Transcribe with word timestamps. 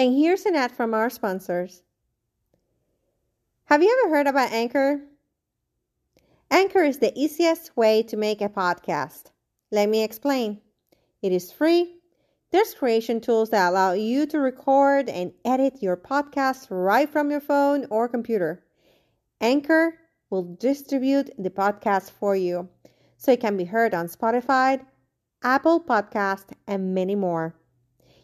And 0.00 0.16
here's 0.16 0.46
an 0.46 0.56
ad 0.56 0.72
from 0.72 0.94
our 0.94 1.10
sponsors. 1.10 1.82
Have 3.66 3.82
you 3.82 4.00
ever 4.00 4.16
heard 4.16 4.26
about 4.26 4.50
Anchor? 4.50 5.02
Anchor 6.50 6.82
is 6.82 7.00
the 7.00 7.12
easiest 7.14 7.76
way 7.76 8.02
to 8.04 8.16
make 8.16 8.40
a 8.40 8.48
podcast. 8.48 9.24
Let 9.70 9.90
me 9.90 10.02
explain. 10.02 10.62
It 11.20 11.32
is 11.32 11.52
free. 11.52 11.96
There's 12.50 12.72
creation 12.72 13.20
tools 13.20 13.50
that 13.50 13.68
allow 13.68 13.92
you 13.92 14.24
to 14.28 14.40
record 14.40 15.10
and 15.10 15.34
edit 15.44 15.82
your 15.82 15.98
podcast 15.98 16.68
right 16.70 17.10
from 17.10 17.30
your 17.30 17.40
phone 17.40 17.86
or 17.90 18.08
computer. 18.08 18.64
Anchor 19.38 19.98
will 20.30 20.56
distribute 20.58 21.28
the 21.36 21.50
podcast 21.50 22.10
for 22.10 22.34
you 22.34 22.70
so 23.18 23.32
it 23.32 23.40
can 23.42 23.58
be 23.58 23.64
heard 23.64 23.92
on 23.92 24.08
Spotify, 24.08 24.82
Apple 25.42 25.78
Podcast, 25.78 26.54
and 26.66 26.94
many 26.94 27.14
more. 27.14 27.54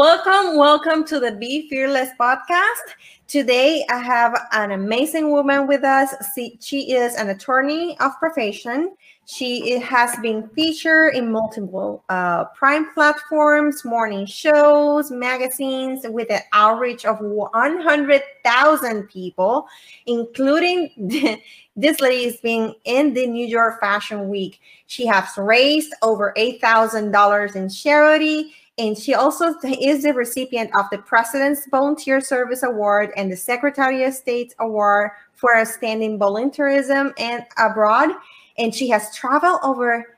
Welcome, 0.00 0.56
welcome 0.56 1.04
to 1.08 1.20
the 1.20 1.32
Be 1.32 1.68
Fearless 1.68 2.08
podcast. 2.18 2.94
Today, 3.28 3.84
I 3.90 3.98
have 3.98 4.34
an 4.52 4.70
amazing 4.70 5.30
woman 5.30 5.66
with 5.66 5.84
us. 5.84 6.14
She 6.58 6.94
is 6.94 7.14
an 7.16 7.28
attorney 7.28 8.00
of 8.00 8.18
profession. 8.18 8.96
She 9.26 9.78
has 9.78 10.16
been 10.20 10.48
featured 10.54 11.14
in 11.14 11.30
multiple 11.30 12.02
uh, 12.08 12.46
prime 12.46 12.90
platforms, 12.94 13.84
morning 13.84 14.24
shows, 14.24 15.10
magazines 15.10 16.06
with 16.08 16.30
an 16.30 16.40
outreach 16.54 17.04
of 17.04 17.20
100,000 17.20 19.02
people, 19.02 19.68
including 20.06 20.90
this 21.76 22.00
lady 22.00 22.24
is 22.24 22.38
being 22.40 22.74
in 22.86 23.12
the 23.12 23.26
New 23.26 23.46
York 23.46 23.78
Fashion 23.80 24.30
Week. 24.30 24.60
She 24.86 25.04
has 25.04 25.36
raised 25.36 25.92
over 26.00 26.32
$8,000 26.38 27.54
in 27.54 27.68
charity 27.68 28.54
and 28.78 28.96
she 28.96 29.14
also 29.14 29.54
is 29.64 30.02
the 30.02 30.14
recipient 30.14 30.70
of 30.76 30.86
the 30.90 30.98
President's 30.98 31.66
Volunteer 31.70 32.20
Service 32.20 32.62
Award 32.62 33.12
and 33.16 33.30
the 33.30 33.36
Secretary 33.36 34.04
of 34.04 34.14
State's 34.14 34.54
Award 34.58 35.10
for 35.34 35.56
Outstanding 35.56 36.18
Volunteerism 36.18 37.12
and 37.18 37.44
abroad. 37.58 38.10
And 38.58 38.74
she 38.74 38.88
has 38.88 39.14
traveled 39.14 39.60
over 39.62 40.16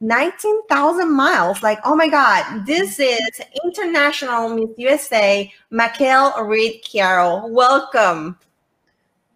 19,000 0.00 1.14
miles. 1.14 1.62
Like, 1.62 1.78
oh 1.84 1.94
my 1.94 2.08
God, 2.08 2.64
this 2.64 2.98
is 2.98 3.40
International 3.64 4.48
Miss 4.48 4.70
USA, 4.78 5.52
Mikell 5.70 6.46
Reed 6.46 6.82
Carroll. 6.82 7.50
Welcome. 7.50 8.38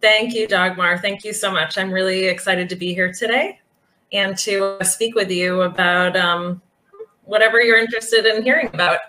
Thank 0.01 0.33
you, 0.33 0.47
Dagmar. 0.47 0.99
Thank 0.99 1.23
you 1.23 1.33
so 1.33 1.51
much. 1.51 1.77
I'm 1.77 1.91
really 1.91 2.25
excited 2.25 2.69
to 2.69 2.75
be 2.75 2.93
here 2.93 3.13
today 3.13 3.59
and 4.11 4.37
to 4.39 4.77
speak 4.81 5.15
with 5.15 5.29
you 5.29 5.61
about 5.61 6.15
um, 6.15 6.61
whatever 7.25 7.61
you're 7.61 7.77
interested 7.77 8.25
in 8.25 8.43
hearing 8.43 8.67
about. 8.73 8.99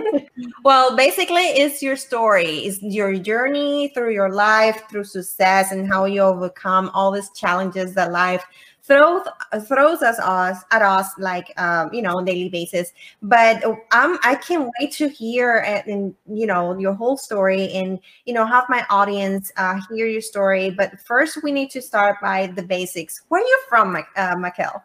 well, 0.64 0.96
basically, 0.96 1.44
it's 1.44 1.82
your 1.82 1.96
story, 1.96 2.58
it's 2.58 2.82
your 2.82 3.14
journey 3.18 3.92
through 3.94 4.12
your 4.12 4.32
life, 4.32 4.82
through 4.90 5.04
success, 5.04 5.72
and 5.72 5.88
how 5.88 6.04
you 6.04 6.20
overcome 6.20 6.90
all 6.94 7.10
these 7.10 7.30
challenges 7.30 7.94
that 7.94 8.10
life 8.12 8.44
throws 8.88 9.22
throws 9.66 10.02
us, 10.02 10.18
us 10.18 10.64
at 10.70 10.80
us 10.80 11.10
like 11.18 11.52
um, 11.60 11.92
you 11.92 12.02
know 12.02 12.16
on 12.16 12.24
daily 12.24 12.48
basis. 12.48 12.92
But 13.22 13.62
um, 13.64 14.18
I 14.24 14.38
can't 14.42 14.70
wait 14.80 14.92
to 14.92 15.08
hear 15.08 15.58
and 15.58 16.14
you 16.26 16.46
know 16.46 16.76
your 16.78 16.94
whole 16.94 17.16
story 17.16 17.70
and 17.72 18.00
you 18.24 18.34
know 18.34 18.46
have 18.46 18.64
my 18.68 18.84
audience 18.90 19.52
uh, 19.56 19.80
hear 19.90 20.06
your 20.06 20.22
story. 20.22 20.70
But 20.70 21.00
first, 21.00 21.42
we 21.42 21.52
need 21.52 21.70
to 21.70 21.82
start 21.82 22.16
by 22.20 22.48
the 22.48 22.62
basics. 22.62 23.22
Where 23.28 23.42
are 23.42 23.46
you 23.46 23.60
from, 23.68 23.96
uh, 23.96 24.34
Mikell? 24.36 24.82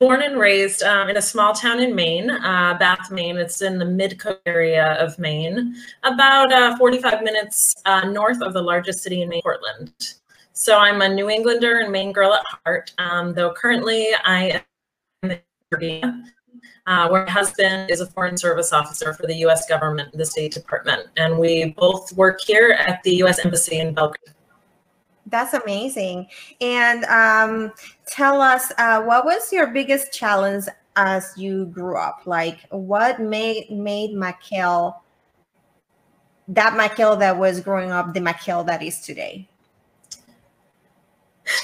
Born 0.00 0.22
and 0.22 0.38
raised 0.38 0.82
um, 0.82 1.08
in 1.08 1.16
a 1.16 1.22
small 1.22 1.52
town 1.52 1.80
in 1.80 1.94
Maine, 1.94 2.30
uh, 2.30 2.76
Bath, 2.78 3.10
Maine. 3.10 3.36
It's 3.36 3.62
in 3.62 3.78
the 3.78 3.84
Midcoast 3.84 4.40
area 4.46 4.94
of 4.94 5.18
Maine, 5.18 5.76
about 6.02 6.52
uh, 6.52 6.76
45 6.76 7.22
minutes 7.22 7.74
uh, 7.84 8.06
north 8.08 8.42
of 8.42 8.52
the 8.52 8.62
largest 8.62 9.00
city 9.00 9.22
in 9.22 9.28
Maine, 9.28 9.42
Portland. 9.42 10.14
So 10.52 10.78
I'm 10.78 11.02
a 11.02 11.08
New 11.08 11.30
Englander 11.30 11.78
and 11.78 11.92
Maine 11.92 12.12
girl 12.12 12.34
at 12.34 12.44
heart, 12.64 12.92
um, 12.98 13.34
though 13.34 13.52
currently 13.52 14.08
I 14.24 14.62
am 15.22 15.30
in 15.30 15.40
Virginia, 15.70 16.24
uh, 16.86 17.08
where 17.08 17.24
my 17.24 17.30
husband 17.30 17.90
is 17.90 18.00
a 18.00 18.06
foreign 18.06 18.36
service 18.36 18.72
officer 18.72 19.12
for 19.14 19.26
the 19.26 19.34
U.S. 19.36 19.68
government, 19.68 20.16
the 20.16 20.26
State 20.26 20.52
Department, 20.52 21.08
and 21.16 21.38
we 21.38 21.70
both 21.76 22.12
work 22.12 22.40
here 22.40 22.76
at 22.78 23.02
the 23.04 23.16
U.S. 23.16 23.44
Embassy 23.44 23.78
in 23.78 23.94
Belgrade. 23.94 24.33
That's 25.26 25.54
amazing. 25.54 26.28
And 26.60 27.04
um, 27.06 27.72
tell 28.06 28.40
us, 28.40 28.72
uh, 28.78 29.02
what 29.02 29.24
was 29.24 29.52
your 29.52 29.68
biggest 29.68 30.12
challenge 30.12 30.66
as 30.96 31.32
you 31.36 31.66
grew 31.66 31.96
up? 31.96 32.22
Like, 32.26 32.58
what 32.70 33.20
made 33.20 33.70
made 33.70 34.14
Michael 34.14 35.02
that 36.48 36.76
Michael 36.76 37.16
that 37.16 37.38
was 37.38 37.60
growing 37.60 37.90
up 37.90 38.12
the 38.12 38.20
Michael 38.20 38.64
that 38.64 38.82
is 38.82 39.00
today? 39.00 39.48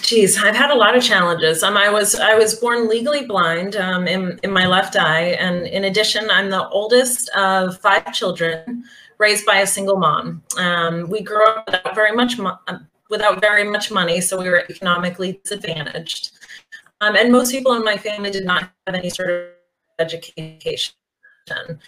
Geez, 0.02 0.42
I've 0.42 0.54
had 0.54 0.70
a 0.70 0.74
lot 0.74 0.94
of 0.94 1.02
challenges. 1.02 1.62
Um, 1.62 1.76
I 1.76 1.88
was 1.88 2.14
I 2.14 2.34
was 2.34 2.54
born 2.54 2.88
legally 2.88 3.24
blind 3.24 3.76
um, 3.76 4.06
in 4.06 4.38
in 4.42 4.50
my 4.50 4.66
left 4.66 4.96
eye, 4.96 5.36
and 5.38 5.66
in 5.66 5.84
addition, 5.84 6.30
I'm 6.30 6.50
the 6.50 6.68
oldest 6.68 7.30
of 7.30 7.78
five 7.78 8.12
children 8.12 8.84
raised 9.18 9.46
by 9.46 9.60
a 9.60 9.66
single 9.66 9.96
mom. 9.96 10.42
Um, 10.58 11.08
we 11.08 11.22
grew 11.22 11.46
up 11.46 11.66
without 11.66 11.94
very 11.94 12.12
much 12.12 12.38
mo- 12.38 12.58
without 13.10 13.40
very 13.40 13.64
much 13.64 13.90
money, 13.90 14.20
so 14.20 14.40
we 14.40 14.48
were 14.48 14.64
economically 14.70 15.40
disadvantaged. 15.44 16.30
Um, 17.00 17.16
and 17.16 17.32
most 17.32 17.50
people 17.50 17.74
in 17.74 17.84
my 17.84 17.96
family 17.96 18.30
did 18.30 18.44
not 18.44 18.70
have 18.86 18.94
any 18.94 19.10
sort 19.10 19.30
of 19.30 19.46
education. 19.98 20.94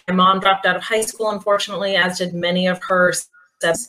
My 0.07 0.13
mom 0.13 0.39
dropped 0.39 0.65
out 0.65 0.75
of 0.75 0.83
high 0.83 1.01
school, 1.01 1.29
unfortunately, 1.29 1.95
as 1.95 2.17
did 2.17 2.33
many 2.33 2.67
of 2.67 2.79
her 2.87 3.13
steps. 3.13 3.87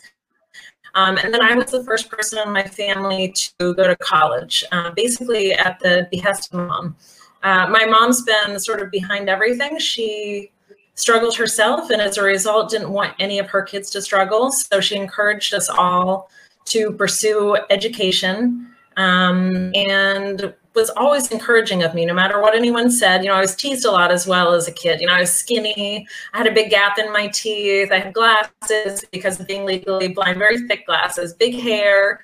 Um, 0.94 1.18
and 1.18 1.34
then 1.34 1.42
I 1.42 1.56
was 1.56 1.72
the 1.72 1.82
first 1.82 2.08
person 2.08 2.38
in 2.46 2.52
my 2.52 2.62
family 2.62 3.34
to 3.58 3.74
go 3.74 3.88
to 3.88 3.96
college, 3.96 4.64
uh, 4.70 4.92
basically 4.92 5.52
at 5.52 5.80
the 5.80 6.06
behest 6.10 6.54
of 6.54 6.60
mom. 6.68 6.96
Uh, 7.42 7.66
my 7.68 7.84
mom's 7.84 8.22
been 8.22 8.58
sort 8.60 8.80
of 8.80 8.90
behind 8.90 9.28
everything. 9.28 9.78
She 9.78 10.52
struggled 10.94 11.34
herself, 11.36 11.90
and 11.90 12.00
as 12.00 12.16
a 12.16 12.22
result, 12.22 12.70
didn't 12.70 12.90
want 12.90 13.14
any 13.18 13.40
of 13.40 13.48
her 13.48 13.62
kids 13.62 13.90
to 13.90 14.00
struggle. 14.00 14.52
So 14.52 14.80
she 14.80 14.94
encouraged 14.94 15.52
us 15.52 15.68
all 15.68 16.30
to 16.66 16.92
pursue 16.92 17.56
education 17.70 18.68
um, 18.96 19.72
and 19.74 20.54
was 20.74 20.90
always 20.90 21.30
encouraging 21.30 21.82
of 21.84 21.94
me 21.94 22.04
no 22.04 22.14
matter 22.14 22.40
what 22.40 22.54
anyone 22.54 22.90
said. 22.90 23.22
You 23.22 23.30
know 23.30 23.36
i 23.36 23.40
was 23.40 23.54
teased 23.54 23.84
a 23.84 23.90
lot 23.90 24.10
as 24.10 24.26
well 24.26 24.52
as 24.52 24.66
a 24.68 24.72
kid. 24.72 25.00
You 25.00 25.06
know 25.06 25.14
i 25.14 25.20
was 25.20 25.32
skinny. 25.32 26.06
I 26.32 26.38
had 26.38 26.46
a 26.46 26.52
big 26.52 26.70
gap 26.70 26.98
in 26.98 27.12
my 27.12 27.28
teeth. 27.28 27.92
I 27.92 27.98
had 28.00 28.14
glasses 28.14 29.04
because 29.12 29.38
of 29.38 29.46
being 29.46 29.64
legally 29.64 30.08
blind 30.08 30.38
very 30.38 30.66
thick 30.66 30.86
glasses 30.86 31.34
big 31.34 31.54
hair. 31.54 32.20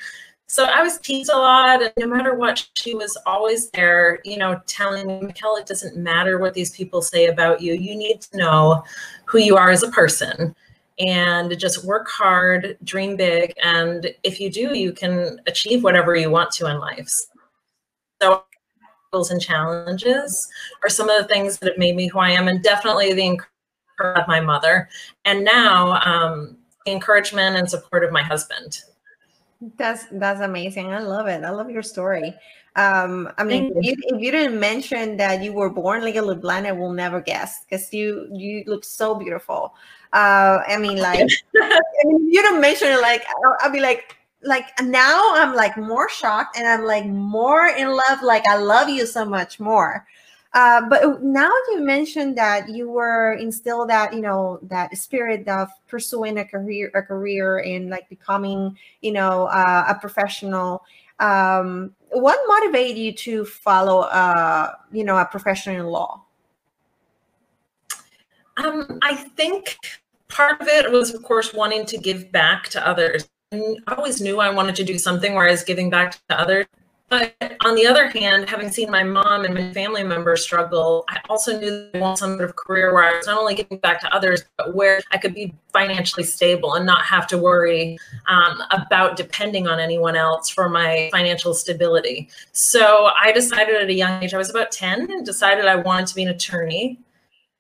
So 0.49 0.65
i 0.65 0.83
was 0.83 0.99
teased 0.99 1.31
a 1.31 1.37
lot 1.37 1.81
and 1.83 1.93
no 1.97 2.09
matter 2.09 2.35
what 2.35 2.69
she 2.75 2.95
was 2.95 3.17
always 3.25 3.71
there 3.71 4.19
you 4.25 4.37
know 4.37 4.61
telling 4.67 5.07
me 5.07 5.21
Mikell 5.21 5.61
it 5.61 5.67
doesn't 5.67 5.97
matter 5.97 6.39
what 6.39 6.55
these 6.55 6.73
people 6.73 7.03
say 7.03 7.27
about 7.27 7.61
you. 7.61 7.75
You 7.75 7.95
need 7.95 8.21
to 8.23 8.37
know 8.37 8.85
who 9.27 9.39
you 9.39 9.57
are 9.57 9.71
as 9.71 9.85
a 9.85 9.91
person 9.91 10.57
and 11.01 11.59
just 11.59 11.85
work 11.85 12.09
hard, 12.09 12.77
dream 12.85 13.17
big. 13.17 13.55
And 13.63 14.15
if 14.23 14.39
you 14.39 14.51
do, 14.51 14.77
you 14.77 14.93
can 14.93 15.41
achieve 15.47 15.83
whatever 15.83 16.15
you 16.15 16.31
want 16.31 16.51
to 16.53 16.71
in 16.71 16.79
life. 16.79 17.11
So, 18.21 18.45
goals 19.13 19.31
and 19.31 19.41
challenges 19.41 20.49
are 20.85 20.89
some 20.89 21.09
of 21.09 21.21
the 21.21 21.27
things 21.27 21.59
that 21.59 21.71
have 21.71 21.79
made 21.79 21.97
me 21.97 22.07
who 22.07 22.19
I 22.19 22.31
am, 22.31 22.49
and 22.49 22.63
definitely 22.63 23.13
the 23.13 23.27
encouragement 23.27 23.51
of 24.01 24.29
my 24.29 24.41
mother. 24.41 24.89
And 25.25 25.45
now, 25.45 26.01
um, 26.05 26.57
encouragement 26.87 27.57
and 27.57 27.69
support 27.69 28.05
of 28.05 28.13
my 28.13 28.23
husband. 28.23 28.81
That's 29.77 30.07
that's 30.13 30.41
amazing. 30.41 30.93
I 30.93 31.01
love 31.01 31.27
it. 31.27 31.45
I 31.45 31.51
love 31.51 31.71
your 31.71 31.83
story. 31.83 32.35
Um, 32.77 33.31
I 33.37 33.45
mean, 33.45 33.73
if 33.77 33.85
you, 33.85 33.95
if 33.99 34.23
you, 34.23 34.31
didn't 34.31 34.59
mention 34.59 35.17
that 35.17 35.43
you 35.43 35.53
were 35.53 35.69
born 35.69 36.05
legally 36.05 36.37
blind, 36.37 36.67
I 36.67 36.73
will 36.73 36.93
never 36.93 37.21
guess 37.21 37.65
because 37.65 37.93
you 37.93 38.29
you 38.33 38.63
look 38.67 38.85
so 38.85 39.15
beautiful. 39.15 39.75
Uh, 40.13 40.59
I 40.67 40.77
mean, 40.77 40.99
like, 40.99 41.29
I 41.63 41.81
mean, 42.05 42.33
you 42.33 42.43
don't 42.43 42.61
mention 42.61 42.89
it, 42.89 43.01
like, 43.01 43.25
I'll, 43.45 43.57
I'll, 43.61 43.73
be 43.73 43.81
like, 43.81 44.17
like 44.43 44.67
now 44.83 45.35
I'm 45.35 45.55
like 45.55 45.77
more 45.77 46.09
shocked 46.09 46.57
and 46.57 46.67
I'm 46.67 46.85
like 46.85 47.07
more 47.07 47.67
in 47.67 47.89
love. 47.89 48.23
Like 48.23 48.47
I 48.49 48.57
love 48.57 48.89
you 48.89 49.07
so 49.07 49.25
much 49.25 49.61
more. 49.61 50.07
Uh, 50.53 50.83
but 50.89 51.23
now 51.23 51.53
you 51.71 51.81
mentioned 51.81 52.37
that 52.37 52.69
you 52.69 52.91
were 52.91 53.35
instilled 53.35 53.89
that 53.89 54.13
you 54.13 54.21
know 54.21 54.59
that 54.63 54.97
spirit 54.97 55.47
of 55.47 55.69
pursuing 55.87 56.39
a 56.39 56.45
career, 56.45 56.91
a 56.95 57.03
career, 57.03 57.59
and 57.59 57.89
like 57.89 58.09
becoming 58.09 58.77
you 59.01 59.13
know 59.13 59.47
uh, 59.47 59.85
a 59.89 59.95
professional. 59.95 60.83
Um, 61.21 61.95
what 62.09 62.41
motivated 62.49 62.97
you 62.97 63.13
to 63.13 63.45
follow, 63.45 64.01
uh, 64.01 64.73
you 64.91 65.05
know, 65.05 65.19
a 65.19 65.25
profession 65.27 65.75
in 65.75 65.87
law? 65.87 66.25
Um, 68.65 68.99
I 69.03 69.15
think 69.15 69.77
part 70.29 70.61
of 70.61 70.69
it 70.69 70.91
was, 70.91 71.15
of 71.15 71.23
course, 71.23 71.53
wanting 71.53 71.87
to 71.87 71.99
give 71.99 72.31
back 72.31 72.69
to 72.71 72.87
others. 72.87 73.29
And 73.53 73.79
I 73.87 73.95
always 73.95 74.21
knew 74.21 74.41
I 74.41 74.51
wanted 74.51 74.77
to 74.77 74.85
do 74.85 74.99
something 74.99 75.35
where 75.35 75.49
I 75.49 75.51
was 75.51 75.65
giving 75.65 75.91
back 75.91 76.13
to 76.29 76.41
others. 76.41 76.67
But 77.09 77.35
on 77.65 77.75
the 77.75 77.87
other 77.87 78.07
hand, 78.07 78.49
having 78.49 78.71
seen 78.71 78.89
my 78.89 79.03
mom 79.03 79.45
and 79.45 79.53
my 79.53 79.73
family 79.73 80.05
members 80.05 80.45
struggle, 80.45 81.05
I 81.09 81.19
also 81.29 81.59
knew 81.59 81.91
I 81.93 81.99
wanted 81.99 82.19
some 82.19 82.37
sort 82.37 82.49
of 82.49 82.55
career 82.55 82.95
where 82.95 83.03
I 83.03 83.17
was 83.17 83.27
not 83.27 83.37
only 83.37 83.57
giving 83.57 83.79
back 83.79 84.01
to 84.03 84.15
others, 84.15 84.45
but 84.57 84.77
where 84.77 85.01
I 85.11 85.19
could 85.19 85.35
be 85.35 85.53
financially 85.73 86.23
stable 86.23 86.75
and 86.75 86.87
not 86.87 87.03
have 87.03 87.27
to 87.29 87.39
worry 87.39 87.99
um, 88.29 88.63
about 88.71 89.17
depending 89.17 89.67
on 89.67 89.81
anyone 89.81 90.15
else 90.15 90.49
for 90.49 90.69
my 90.69 91.09
financial 91.11 91.53
stability. 91.53 92.29
So 92.53 93.11
I 93.21 93.33
decided 93.33 93.75
at 93.75 93.89
a 93.89 93.93
young 93.93 94.23
age, 94.23 94.33
I 94.33 94.39
was 94.39 94.51
about 94.51 94.71
10, 94.71 95.11
and 95.11 95.27
decided 95.27 95.65
I 95.65 95.75
wanted 95.75 96.07
to 96.07 96.15
be 96.15 96.23
an 96.23 96.29
attorney. 96.29 97.01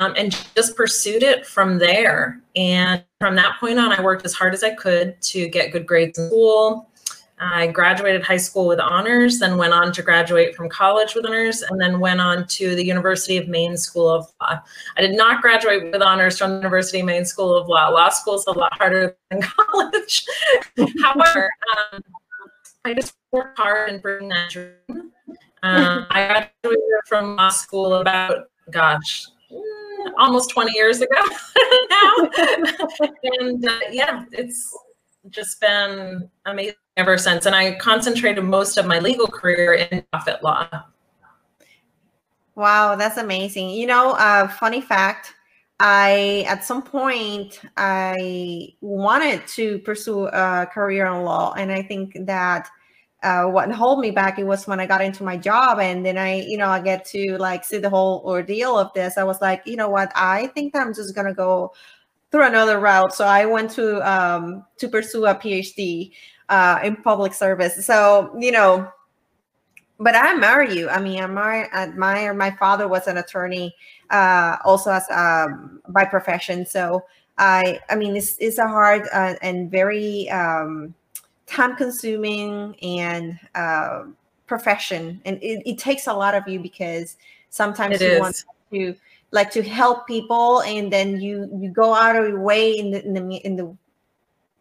Um, 0.01 0.15
and 0.17 0.33
just 0.57 0.77
pursued 0.77 1.23
it 1.23 1.47
from 1.47 1.79
there. 1.79 2.41
And 2.57 3.05
from 3.21 3.37
that 3.37 3.61
point 3.61 3.79
on, 3.79 3.93
I 3.93 4.03
worked 4.03 4.25
as 4.25 4.33
hard 4.33 4.55
as 4.55 4.65
I 4.65 4.75
could 4.75 5.21
to 5.23 5.47
get 5.49 5.73
good 5.73 5.87
grades 5.87 6.19
in 6.19 6.29
school, 6.29 6.91
I 7.41 7.69
graduated 7.69 8.23
high 8.23 8.37
school 8.37 8.67
with 8.67 8.81
honors, 8.81 9.39
then 9.39 9.57
went 9.57 9.73
on 9.73 9.93
to 9.93 10.03
graduate 10.03 10.55
from 10.55 10.69
college 10.69 11.15
with 11.15 11.25
honors, 11.25 11.63
and 11.63 11.81
then 11.81 11.99
went 11.99 12.21
on 12.21 12.47
to 12.49 12.75
the 12.75 12.85
University 12.85 13.39
of 13.39 13.49
Maine 13.49 13.79
School 13.79 14.11
of 14.11 14.31
Law. 14.43 14.61
I 14.99 15.01
did 15.01 15.17
not 15.17 15.41
graduate 15.41 15.91
with 15.91 16.03
honors 16.03 16.39
from 16.39 16.51
the 16.51 16.57
University 16.57 17.01
of 17.01 17.07
Maine 17.07 17.25
School 17.25 17.57
of 17.57 17.67
Law. 17.67 17.89
Law 17.89 18.11
school 18.11 18.35
is 18.35 18.45
a 18.47 18.53
lot 18.53 18.77
harder 18.77 19.17
than 19.31 19.41
college. 19.43 20.27
However, 21.03 21.51
um, 21.93 22.03
I 22.85 22.93
just 22.93 23.15
worked 23.33 23.59
hard 23.59 23.89
and 23.89 24.03
bringing 24.03 24.29
that 24.29 24.51
dream. 24.51 25.13
Um, 25.63 26.07
I 26.11 26.51
graduated 26.63 26.83
from 27.07 27.37
law 27.37 27.49
school 27.49 27.95
about, 27.95 28.51
gosh, 28.71 29.27
almost 30.19 30.51
20 30.51 30.73
years 30.73 31.01
ago 31.01 31.17
now. 31.91 32.31
and 33.41 33.67
uh, 33.67 33.79
yeah, 33.91 34.25
it's 34.33 34.77
just 35.29 35.61
been 35.61 36.31
amazing 36.47 36.75
ever 36.97 37.19
since. 37.19 37.47
And 37.47 37.55
I 37.55 37.77
concentrated 37.77 38.45
most 38.45 38.77
of 38.77 38.87
my 38.87 38.99
legal 38.99 39.27
career 39.27 39.75
in 39.75 40.05
profit 40.13 40.43
law. 40.43 40.69
Wow, 42.55 42.97
that's 42.97 43.17
amazing. 43.17 43.71
You 43.71 43.87
know, 43.87 44.13
uh, 44.13 44.49
funny 44.49 44.81
fact, 44.81 45.35
I 45.79 46.45
at 46.47 46.63
some 46.63 46.83
point 46.83 47.61
I 47.77 48.75
wanted 48.83 49.47
to 49.49 49.79
pursue 49.79 50.27
a 50.27 50.69
career 50.71 51.07
in 51.07 51.23
law, 51.23 51.55
and 51.55 51.73
I 51.73 51.83
think 51.83 52.19
that 52.27 52.69
uh, 53.23 53.45
what 53.45 53.71
held 53.71 54.01
me 54.01 54.11
back 54.11 54.39
it 54.39 54.45
was 54.45 54.67
when 54.67 54.81
I 54.81 54.87
got 54.87 55.03
into 55.03 55.23
my 55.23 55.37
job, 55.37 55.79
and 55.79 56.05
then 56.05 56.17
I, 56.17 56.41
you 56.41 56.57
know, 56.57 56.69
I 56.69 56.81
get 56.81 57.05
to 57.07 57.37
like 57.39 57.65
see 57.65 57.79
the 57.79 57.91
whole 57.91 58.23
ordeal 58.25 58.79
of 58.79 58.93
this. 58.95 59.19
I 59.19 59.25
was 59.25 59.41
like, 59.41 59.63
you 59.67 59.77
know 59.77 59.91
what, 59.91 60.11
I 60.15 60.47
think 60.49 60.75
I'm 60.75 60.95
just 60.95 61.15
gonna 61.15 61.35
go 61.35 61.73
through 62.31 62.47
another 62.47 62.81
route. 62.81 63.15
So 63.15 63.25
I 63.25 63.45
went 63.45 63.71
to 63.73 64.01
um, 64.11 64.65
to 64.79 64.89
pursue 64.89 65.27
a 65.27 65.35
PhD 65.35 66.13
uh, 66.49 66.81
in 66.83 66.97
public 66.97 67.35
service. 67.35 67.85
So 67.85 68.35
you 68.39 68.53
know, 68.53 68.91
but 69.99 70.15
I 70.15 70.33
admire 70.33 70.63
you. 70.63 70.89
I 70.89 70.99
mean, 70.99 71.21
I 71.21 71.25
admire, 71.25 71.69
admire 71.75 72.35
my 72.35 72.51
father 72.53 72.89
was 72.89 73.07
an 73.07 73.19
attorney, 73.19 73.75
uh, 74.09 74.57
also 74.65 74.93
as 74.93 75.09
um, 75.11 75.83
by 75.89 76.07
profession. 76.07 76.65
So 76.65 77.05
I, 77.37 77.81
I 77.91 77.97
mean, 77.97 78.17
it's 78.17 78.37
it's 78.41 78.59
a 78.59 78.67
hard 78.67 79.09
uh, 79.13 79.35
and 79.43 79.71
very 79.71 80.29
um, 80.31 80.95
time 81.51 81.77
consuming 81.77 82.77
and 82.83 83.39
uh, 83.55 84.05
profession, 84.47 85.21
and 85.25 85.39
it, 85.43 85.63
it 85.67 85.79
takes 85.79 86.07
a 86.07 86.13
lot 86.13 86.35
of 86.35 86.47
you 86.49 86.61
because 86.61 87.17
sometimes 87.51 88.01
it 88.01 88.07
you 88.07 88.13
is. 88.13 88.21
want 88.21 88.45
to 88.73 88.95
like 89.33 89.51
to 89.51 89.63
help 89.63 90.07
people 90.07 90.63
and 90.63 90.93
then 90.93 91.21
you 91.21 91.49
you 91.61 91.71
go 91.71 91.95
out 91.95 92.17
of 92.17 92.29
your 92.29 92.41
way 92.41 92.73
in 92.73 92.91
the 92.91 93.05
in 93.05 93.15
the 93.15 93.37
in 93.37 93.57
the, 93.57 93.77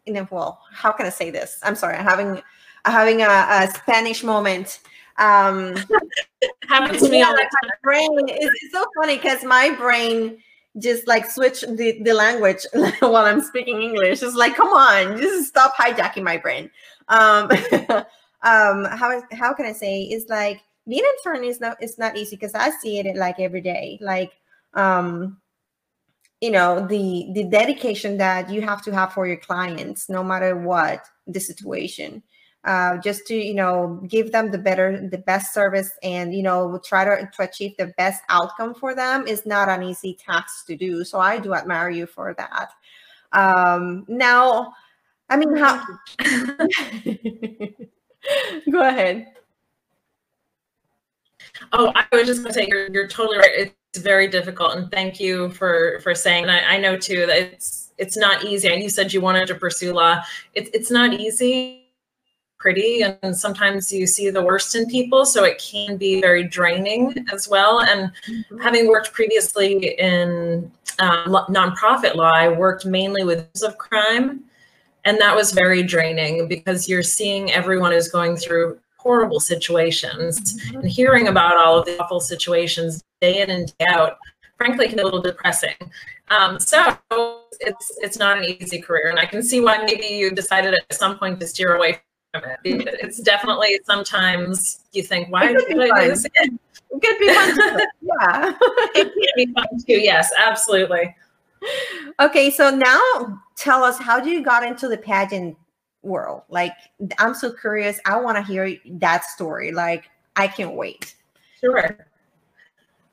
in 0.06 0.14
the 0.14 0.28
well 0.32 0.62
how 0.72 0.92
can 0.92 1.06
i 1.06 1.10
say 1.10 1.32
this 1.32 1.60
i'm 1.64 1.76
sorry 1.76 1.96
i'm 1.96 2.06
having 2.06 2.42
I'm 2.86 2.94
having 2.94 3.22
a, 3.22 3.26
a 3.26 3.68
spanish 3.74 4.24
moment 4.24 4.80
um 5.18 5.76
happens 6.70 7.02
to 7.02 7.10
me 7.10 7.22
all 7.22 7.34
the 7.34 7.40
time. 7.40 7.72
Brain 7.84 8.10
it's 8.28 8.72
so 8.72 8.86
funny 8.96 9.16
because 9.16 9.44
my 9.44 9.72
brain 9.76 10.38
just 10.80 11.08
like 11.08 11.30
switch 11.30 11.62
the, 11.62 12.02
the 12.04 12.14
language 12.14 12.66
while 13.00 13.26
i'm 13.26 13.42
speaking 13.42 13.82
english. 13.82 14.24
It's 14.24 14.36
like 14.36 14.56
come 14.56 14.70
on 14.70 15.18
just 15.18 15.50
stop 15.50 15.76
hijacking 15.76 16.24
my 16.24 16.38
brain. 16.38 16.70
Um 17.08 17.50
um 18.44 18.86
how 18.86 19.22
how 19.32 19.54
can 19.54 19.66
i 19.66 19.74
say? 19.74 20.04
It's 20.04 20.30
like 20.30 20.62
being 20.88 21.04
an 21.04 21.16
attorney 21.22 21.48
is 21.48 21.60
not 21.60 21.78
it's 21.80 21.98
not 21.98 22.18
easy 22.18 22.36
because 22.36 22.56
i 22.56 22.70
see 22.70 23.00
it 23.00 23.16
like 23.16 23.40
every 23.40 23.62
day. 23.62 24.00
Like 24.02 24.32
um, 24.74 25.38
you 26.42 26.52
know 26.52 26.86
the 26.88 27.30
the 27.34 27.44
dedication 27.46 28.18
that 28.18 28.50
you 28.50 28.62
have 28.62 28.82
to 28.84 28.94
have 28.94 29.14
for 29.14 29.28
your 29.28 29.38
clients 29.38 30.10
no 30.10 30.24
matter 30.24 30.56
what 30.56 31.06
the 31.28 31.40
situation 31.40 32.24
uh, 32.66 32.98
just 32.98 33.26
to 33.28 33.36
you 33.36 33.54
know 33.54 34.02
give 34.08 34.32
them 34.32 34.52
the 34.52 34.58
better 34.58 35.08
the 35.10 35.18
best 35.18 35.54
service 35.54 35.92
and 36.04 36.34
you 36.34 36.44
know 36.44 36.80
try 36.84 37.06
to, 37.06 37.30
to 37.34 37.44
achieve 37.44 37.76
the 37.78 37.88
best 37.98 38.22
outcome 38.30 38.74
for 38.74 38.94
them 38.94 39.26
is 39.28 39.46
not 39.46 39.70
an 39.70 39.82
easy 39.84 40.14
task 40.14 40.66
to 40.68 40.76
do. 40.76 41.04
So 41.06 41.20
i 41.20 41.38
do 41.40 41.54
admire 41.54 41.90
you 41.90 42.06
for 42.06 42.36
that. 42.38 42.72
Um 43.32 44.06
now 44.08 44.74
i 45.30 45.38
mean 45.38 45.56
how 45.56 45.86
go 48.72 48.82
ahead. 48.82 49.28
Oh 51.72 51.94
i 51.96 52.06
was 52.12 52.28
just 52.28 52.44
going 52.44 52.54
to 52.54 52.60
say 52.60 52.68
you're, 52.68 52.92
you're 52.92 53.08
totally 53.08 53.38
right. 53.38 53.52
It's 53.58 54.00
very 54.00 54.28
difficult 54.28 54.76
and 54.76 54.92
thank 54.92 55.20
you 55.20 55.50
for 55.52 56.02
for 56.02 56.14
saying 56.14 56.44
and 56.44 56.52
I, 56.52 56.76
I, 56.76 56.78
know 56.78 56.98
too 56.98 57.26
that 57.26 57.38
it's 57.38 57.92
it's 57.98 58.18
not 58.18 58.44
easy. 58.44 58.68
And 58.68 58.84
you 58.84 58.90
said 58.90 59.14
you 59.14 59.22
wanted 59.22 59.48
to 59.48 59.56
pursue 59.56 59.94
law. 59.94 60.22
It's 60.54 60.70
it's 60.74 60.92
not 60.92 61.14
easy 61.14 61.89
pretty 62.60 63.02
and 63.02 63.36
sometimes 63.36 63.92
you 63.92 64.06
see 64.06 64.30
the 64.30 64.42
worst 64.42 64.76
in 64.76 64.86
people 64.88 65.26
so 65.26 65.44
it 65.46 65.58
can 65.58 65.98
be 65.98 66.22
very 66.22 66.44
draining 66.44 67.26
as 67.34 67.48
well 67.48 67.82
and 67.82 68.12
mm-hmm. 68.28 68.58
having 68.60 68.88
worked 68.88 69.14
previously 69.14 69.96
in 69.98 70.70
um, 71.00 71.46
nonprofit 71.50 72.16
law 72.16 72.32
i 72.34 72.50
worked 72.50 72.86
mainly 72.86 73.24
with 73.24 73.48
of 73.64 73.78
crime 73.78 74.44
and 75.06 75.18
that 75.20 75.36
was 75.36 75.54
very 75.54 75.82
draining 75.82 76.48
because 76.48 76.90
you're 76.90 77.02
seeing 77.02 77.52
everyone 77.52 77.94
who's 77.94 78.10
going 78.10 78.36
through 78.36 78.78
horrible 78.98 79.40
situations 79.40 80.62
mm-hmm. 80.62 80.80
and 80.80 80.90
hearing 80.90 81.30
about 81.30 81.56
all 81.56 81.80
of 81.80 81.86
the 81.86 81.98
awful 82.04 82.20
situations 82.20 83.02
day 83.22 83.42
in 83.42 83.50
and 83.50 83.74
day 83.80 83.86
out 83.88 84.18
frankly 84.58 84.88
can 84.88 84.98
be 84.98 85.02
a 85.02 85.06
little 85.06 85.22
depressing 85.22 85.76
um, 86.30 86.60
so 86.60 86.96
it's 87.62 87.98
it's 88.02 88.20
not 88.20 88.38
an 88.38 88.44
easy 88.44 88.82
career 88.82 89.10
and 89.10 89.18
i 89.18 89.26
can 89.26 89.42
see 89.42 89.62
why 89.62 89.82
maybe 89.86 90.06
you 90.06 90.30
decided 90.32 90.74
at 90.74 90.94
some 90.94 91.18
point 91.18 91.40
to 91.40 91.48
steer 91.48 91.76
away 91.76 92.02
from 92.34 92.44
it 92.44 92.60
it's 92.64 93.20
definitely 93.22 93.80
sometimes 93.86 94.86
you 94.92 95.02
think 95.02 95.32
why 95.32 95.48
did 95.48 95.80
i 95.80 96.04
do 96.04 96.10
this 96.10 96.26
again 96.26 96.60
it 96.92 97.02
could 97.02 97.20
be 97.20 97.34
fun 97.34 97.56
too. 97.56 97.86
yeah 98.02 98.54
it 98.96 99.14
can 99.14 99.14
be 99.36 99.54
fun 99.54 99.68
too 99.88 100.00
yes 100.00 100.32
absolutely 100.38 101.16
okay 102.20 102.50
so 102.50 102.70
now 102.70 103.42
tell 103.56 103.84
us 103.84 103.98
how 104.00 104.20
do 104.20 104.30
you 104.30 104.44
got 104.44 104.64
into 104.64 104.88
the 104.88 104.98
pageant 104.98 105.58
world. 106.02 106.44
Like 106.50 106.74
I'm 107.18 107.34
so 107.34 107.52
curious. 107.52 108.00
I 108.06 108.20
want 108.20 108.38
to 108.38 108.44
hear 108.44 108.78
that 109.00 109.26
story. 109.26 109.72
Like 109.72 110.10
I 110.36 110.48
can't 110.48 110.76
wait. 110.76 111.16
Sure. 111.60 111.98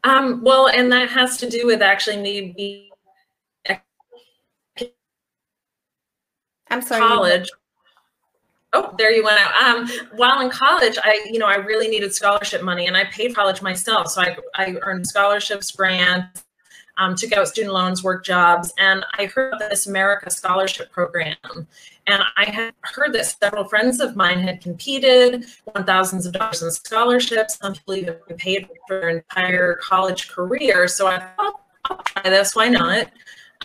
Um, 0.05 0.43
well, 0.43 0.69
and 0.69 0.91
that 0.93 1.09
has 1.11 1.37
to 1.39 1.51
do 1.51 1.67
with 1.67 1.83
actually 1.83 2.19
me 2.19 2.53
being 2.57 2.83
I'm 6.69 6.83
sorry. 6.83 7.01
College. 7.01 7.49
Oh, 8.76 8.95
there 8.99 9.11
you 9.11 9.25
went 9.25 9.38
out. 9.40 9.54
Um, 9.62 9.88
while 10.16 10.40
in 10.40 10.50
college, 10.50 10.99
I, 11.02 11.26
you 11.30 11.38
know, 11.38 11.47
I 11.47 11.56
really 11.56 11.88
needed 11.88 12.14
scholarship 12.14 12.62
money 12.62 12.87
and 12.87 12.97
I 12.97 13.04
paid 13.04 13.35
college 13.35 13.62
myself. 13.62 14.09
So 14.09 14.21
I, 14.21 14.37
I 14.54 14.76
earned 14.83 15.06
scholarships, 15.06 15.71
grants, 15.71 16.45
um, 16.99 17.14
took 17.14 17.33
out 17.33 17.49
student 17.49 17.73
loans, 17.73 18.04
work 18.04 18.23
jobs, 18.23 18.75
and 18.78 19.02
I 19.14 19.26
heard 19.26 19.54
this 19.59 19.87
America 19.87 20.30
Scholarship 20.30 20.90
Program. 20.90 21.37
And 22.06 22.23
I 22.37 22.45
had 22.45 22.75
heard 22.83 23.14
that 23.14 23.25
several 23.25 23.64
friends 23.64 24.00
of 24.00 24.14
mine 24.14 24.40
had 24.40 24.61
competed, 24.61 25.47
won 25.75 25.85
thousands 25.85 26.26
of 26.26 26.35
dollars 26.35 26.62
in 26.62 26.71
scholarships. 26.71 27.59
Some 27.59 27.73
people 27.73 27.95
even 27.95 28.16
paid 28.37 28.68
for 28.87 29.00
their 29.00 29.09
entire 29.09 29.76
college 29.76 30.28
career. 30.28 30.87
So 30.87 31.06
I 31.06 31.18
thought, 31.18 31.62
I'll 31.87 32.02
try 32.02 32.30
this. 32.30 32.54
Why 32.54 32.68
not? 32.68 33.09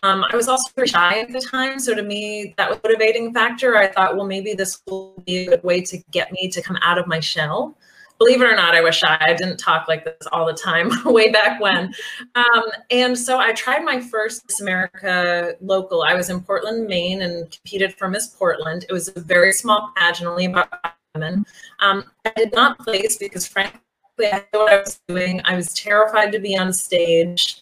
Um, 0.04 0.26
I 0.32 0.36
was 0.36 0.48
also 0.48 0.72
very 0.76 0.88
shy 0.88 1.20
at 1.20 1.32
the 1.32 1.40
time, 1.40 1.80
so 1.80 1.94
to 1.94 2.02
me, 2.02 2.56
that 2.58 2.70
was 2.70 2.80
a 2.80 2.88
motivating 2.88 3.34
factor. 3.34 3.78
I 3.78 3.88
thought, 3.88 4.16
well, 4.16 4.26
maybe 4.26 4.54
this 4.54 4.82
will 4.88 5.22
be 5.26 5.46
a 5.46 5.50
good 5.52 5.64
way 5.64 5.82
to 5.82 5.98
get 6.10 6.32
me 6.32 6.50
to 6.50 6.62
come 6.62 6.78
out 6.82 6.98
of 6.98 7.06
my 7.06 7.20
shell. 7.20 7.78
Believe 8.18 8.42
it 8.42 8.46
or 8.46 8.56
not, 8.56 8.76
I 8.76 8.82
was 8.82 8.96
shy. 8.96 9.18
I 9.20 9.34
didn't 9.34 9.58
talk 9.58 9.88
like 9.88 10.06
this 10.06 10.28
all 10.32 10.46
the 10.46 10.54
time 10.54 10.92
way 11.06 11.32
back 11.32 11.60
when. 11.62 11.94
Um, 12.36 12.64
and 12.90 13.18
so 13.18 13.40
I 13.40 13.54
tried 13.54 13.84
my 13.84 14.00
first 14.00 14.44
Miss 14.48 14.62
America 14.62 15.56
local. 15.62 16.04
I 16.04 16.16
was 16.16 16.30
in 16.30 16.42
Portland, 16.42 16.88
Maine, 16.88 17.22
and 17.22 17.50
competed 17.52 17.96
for 17.96 18.10
Miss 18.10 18.28
Portland. 18.28 18.86
It 18.90 18.94
was 18.94 19.10
a 19.16 19.20
very 19.20 19.52
small 19.52 19.92
pageant, 19.96 20.28
only 20.28 20.46
about 20.46 20.70
women. 21.14 21.46
Um, 21.80 22.06
I 22.26 22.32
did 22.36 22.54
not 22.54 22.80
place 22.80 23.18
because, 23.18 23.48
frankly, 23.48 23.80
I 24.20 24.46
knew 24.54 24.60
what 24.60 24.74
I 24.74 24.80
was 24.80 25.00
doing. 25.08 25.42
I 25.46 25.56
was 25.56 25.74
terrified 25.74 26.32
to 26.32 26.40
be 26.40 26.58
on 26.58 26.74
stage. 26.74 27.61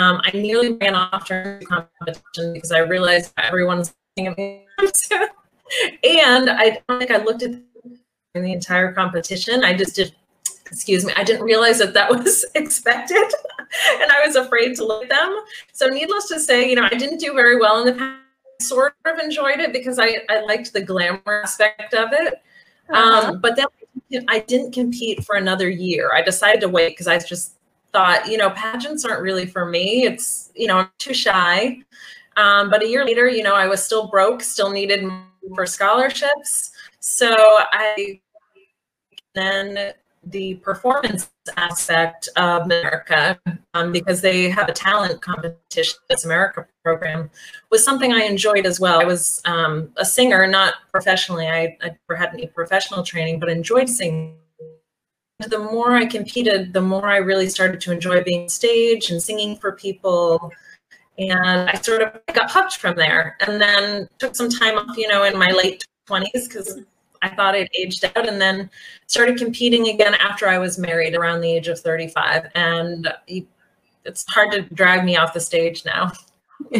Um, 0.00 0.20
I 0.24 0.30
nearly 0.32 0.72
ran 0.72 0.94
off 0.94 1.26
during 1.26 1.60
the 1.60 1.66
competition 1.66 2.54
because 2.54 2.72
I 2.72 2.78
realized 2.78 3.34
everyone's 3.36 3.94
looking 4.16 4.28
at 4.28 4.38
me. 4.38 4.66
and 6.04 6.48
I 6.48 6.80
don't 6.88 6.98
think 6.98 7.10
I 7.10 7.18
looked 7.18 7.42
at 7.42 7.52
the 8.34 8.52
entire 8.52 8.92
competition. 8.92 9.62
I 9.62 9.74
just 9.74 9.96
did, 9.96 10.14
excuse 10.66 11.04
me, 11.04 11.12
I 11.16 11.22
didn't 11.22 11.44
realize 11.44 11.78
that 11.80 11.92
that 11.92 12.08
was 12.10 12.46
expected. 12.54 13.16
and 14.00 14.10
I 14.10 14.26
was 14.26 14.36
afraid 14.36 14.74
to 14.76 14.86
look 14.86 15.04
at 15.04 15.10
them. 15.10 15.38
So 15.72 15.86
needless 15.88 16.28
to 16.28 16.40
say, 16.40 16.68
you 16.68 16.76
know, 16.76 16.88
I 16.90 16.96
didn't 16.96 17.18
do 17.18 17.34
very 17.34 17.58
well 17.58 17.80
in 17.80 17.86
the 17.86 17.92
past. 17.92 18.20
I 18.60 18.62
sort 18.62 18.94
of 19.04 19.18
enjoyed 19.18 19.58
it 19.58 19.72
because 19.72 19.98
I, 19.98 20.20
I 20.28 20.40
liked 20.40 20.72
the 20.72 20.82
glamour 20.82 21.42
aspect 21.42 21.92
of 21.92 22.10
it. 22.12 22.34
Uh-huh. 22.88 23.32
Um, 23.32 23.40
but 23.40 23.56
then 23.56 23.66
I 24.28 24.40
didn't 24.40 24.72
compete 24.72 25.24
for 25.24 25.36
another 25.36 25.68
year. 25.68 26.10
I 26.14 26.22
decided 26.22 26.60
to 26.62 26.68
wait 26.68 26.90
because 26.90 27.06
I 27.06 27.18
just 27.18 27.54
thought, 27.92 28.28
you 28.28 28.36
know, 28.36 28.50
pageants 28.50 29.04
aren't 29.04 29.22
really 29.22 29.46
for 29.46 29.66
me. 29.66 30.04
It's, 30.04 30.50
you 30.54 30.66
know, 30.66 30.78
I'm 30.78 30.90
too 30.98 31.14
shy. 31.14 31.78
Um, 32.36 32.70
but 32.70 32.82
a 32.82 32.88
year 32.88 33.04
later, 33.04 33.28
you 33.28 33.42
know, 33.42 33.54
I 33.54 33.66
was 33.66 33.84
still 33.84 34.08
broke, 34.08 34.42
still 34.42 34.70
needed 34.70 35.04
for 35.54 35.66
scholarships. 35.66 36.70
So 37.00 37.34
I 37.36 38.20
then 39.34 39.92
the 40.24 40.54
performance 40.56 41.30
aspect 41.56 42.28
of 42.36 42.62
America, 42.62 43.38
um, 43.74 43.90
because 43.90 44.20
they 44.20 44.50
have 44.50 44.68
a 44.68 44.72
talent 44.72 45.22
competition, 45.22 45.98
this 46.08 46.24
America 46.24 46.66
program, 46.84 47.30
was 47.70 47.82
something 47.82 48.12
I 48.12 48.24
enjoyed 48.24 48.66
as 48.66 48.78
well. 48.78 49.00
I 49.00 49.04
was 49.04 49.40
um, 49.46 49.90
a 49.96 50.04
singer, 50.04 50.46
not 50.46 50.74
professionally. 50.90 51.48
I, 51.48 51.76
I 51.82 51.96
never 52.08 52.16
had 52.16 52.34
any 52.34 52.48
professional 52.48 53.02
training, 53.02 53.40
but 53.40 53.48
enjoyed 53.48 53.88
singing. 53.88 54.34
The 55.48 55.58
more 55.58 55.92
I 55.96 56.06
competed, 56.06 56.72
the 56.72 56.80
more 56.80 57.06
I 57.06 57.16
really 57.16 57.48
started 57.48 57.80
to 57.82 57.92
enjoy 57.92 58.22
being 58.22 58.48
stage 58.48 59.10
and 59.10 59.22
singing 59.22 59.56
for 59.56 59.72
people. 59.72 60.52
And 61.18 61.70
I 61.70 61.74
sort 61.74 62.02
of 62.02 62.20
got 62.34 62.50
hooked 62.50 62.76
from 62.76 62.96
there 62.96 63.36
and 63.40 63.60
then 63.60 64.08
took 64.18 64.36
some 64.36 64.48
time 64.48 64.76
off, 64.78 64.96
you 64.96 65.08
know, 65.08 65.24
in 65.24 65.38
my 65.38 65.50
late 65.50 65.84
20s 66.08 66.48
because 66.48 66.80
I 67.22 67.28
thought 67.28 67.54
I'd 67.54 67.68
aged 67.78 68.04
out 68.04 68.28
and 68.28 68.40
then 68.40 68.70
started 69.06 69.38
competing 69.38 69.88
again 69.88 70.14
after 70.14 70.48
I 70.48 70.58
was 70.58 70.78
married 70.78 71.14
around 71.14 71.40
the 71.40 71.50
age 71.50 71.68
of 71.68 71.78
35. 71.78 72.50
And 72.54 73.12
it's 74.04 74.24
hard 74.28 74.52
to 74.52 74.62
drag 74.62 75.04
me 75.04 75.16
off 75.16 75.34
the 75.34 75.40
stage 75.40 75.84
now. 75.84 76.12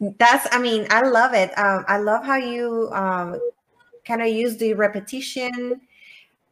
That's, 0.00 0.46
I 0.52 0.58
mean, 0.58 0.86
I 0.90 1.02
love 1.02 1.34
it. 1.34 1.56
Um, 1.58 1.84
I 1.88 1.98
love 1.98 2.24
how 2.24 2.36
you 2.36 2.90
um, 2.92 3.40
kind 4.06 4.22
of 4.22 4.28
use 4.28 4.56
the 4.56 4.74
repetition 4.74 5.80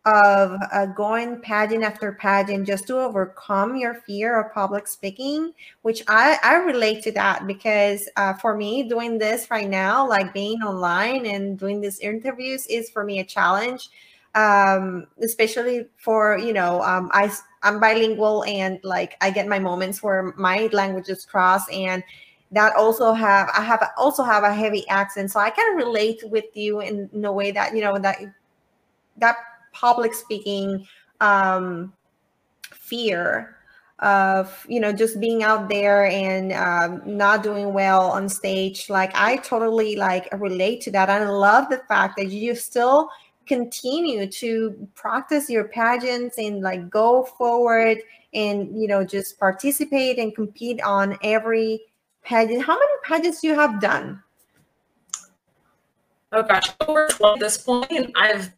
of 0.06 0.60
uh, 0.72 0.86
going 0.86 1.40
pageant 1.40 1.82
after 1.82 2.12
pageant 2.12 2.66
just 2.66 2.86
to 2.86 2.98
overcome 2.98 3.74
your 3.74 3.94
fear 3.94 4.38
of 4.38 4.52
public 4.52 4.86
speaking 4.86 5.52
which 5.80 6.02
i 6.08 6.38
i 6.42 6.56
relate 6.56 7.02
to 7.02 7.10
that 7.10 7.46
because 7.46 8.06
uh, 8.16 8.34
for 8.34 8.54
me 8.54 8.86
doing 8.86 9.16
this 9.16 9.50
right 9.50 9.70
now 9.70 10.06
like 10.06 10.34
being 10.34 10.60
online 10.62 11.24
and 11.24 11.58
doing 11.58 11.80
these 11.80 12.00
interviews 12.00 12.66
is 12.66 12.90
for 12.90 13.02
me 13.02 13.20
a 13.20 13.24
challenge 13.24 13.88
um, 14.34 15.06
especially 15.22 15.86
for 15.96 16.36
you 16.38 16.52
know 16.52 16.82
um, 16.82 17.08
i 17.14 17.32
i'm 17.62 17.80
bilingual 17.80 18.44
and 18.44 18.78
like 18.82 19.16
i 19.22 19.30
get 19.30 19.46
my 19.48 19.58
moments 19.58 20.02
where 20.02 20.34
my 20.36 20.68
languages 20.72 21.24
cross 21.24 21.66
and 21.70 22.02
that 22.50 22.76
also 22.76 23.12
have 23.12 23.50
i 23.56 23.62
have 23.62 23.82
also 23.96 24.22
have 24.22 24.44
a 24.44 24.52
heavy 24.52 24.86
accent. 24.88 25.30
So 25.30 25.40
i 25.40 25.50
can 25.50 25.76
relate 25.76 26.22
with 26.24 26.44
you 26.54 26.80
in, 26.80 27.08
in 27.12 27.24
a 27.24 27.32
way 27.32 27.52
that 27.52 27.74
you 27.74 27.80
know 27.80 27.98
that 27.98 28.18
that 29.16 29.36
public 29.74 30.14
speaking 30.14 30.86
um, 31.20 31.92
fear 32.72 33.56
of 34.00 34.66
you 34.68 34.80
know 34.80 34.92
just 34.92 35.20
being 35.20 35.42
out 35.44 35.68
there 35.68 36.06
and 36.06 36.52
um, 36.52 37.02
not 37.04 37.42
doing 37.42 37.72
well 37.72 38.10
on 38.10 38.28
stage. 38.28 38.88
Like 38.88 39.12
i 39.14 39.36
totally 39.36 39.96
like 39.96 40.28
relate 40.32 40.80
to 40.82 40.90
that. 40.92 41.08
And 41.08 41.24
i 41.24 41.28
love 41.28 41.68
the 41.68 41.82
fact 41.88 42.16
that 42.16 42.30
you 42.30 42.54
still 42.54 43.08
continue 43.46 44.26
to 44.26 44.88
practice 44.94 45.50
your 45.50 45.68
pageants 45.68 46.38
and 46.38 46.62
like 46.62 46.88
go 46.88 47.24
forward 47.24 47.98
and 48.32 48.80
you 48.80 48.88
know 48.88 49.04
just 49.04 49.38
participate 49.38 50.18
and 50.18 50.34
compete 50.34 50.82
on 50.82 51.16
every 51.22 51.80
pageant. 52.24 52.64
How 52.64 52.74
many 52.74 52.92
pageants 53.04 53.44
you 53.44 53.54
have 53.54 53.80
done? 53.80 54.22
Oh 56.32 56.42
gosh. 56.42 56.68
Over 56.80 57.06
12 57.08 57.36
at 57.36 57.40
this 57.40 57.58
point 57.58 58.10
i've 58.16 58.50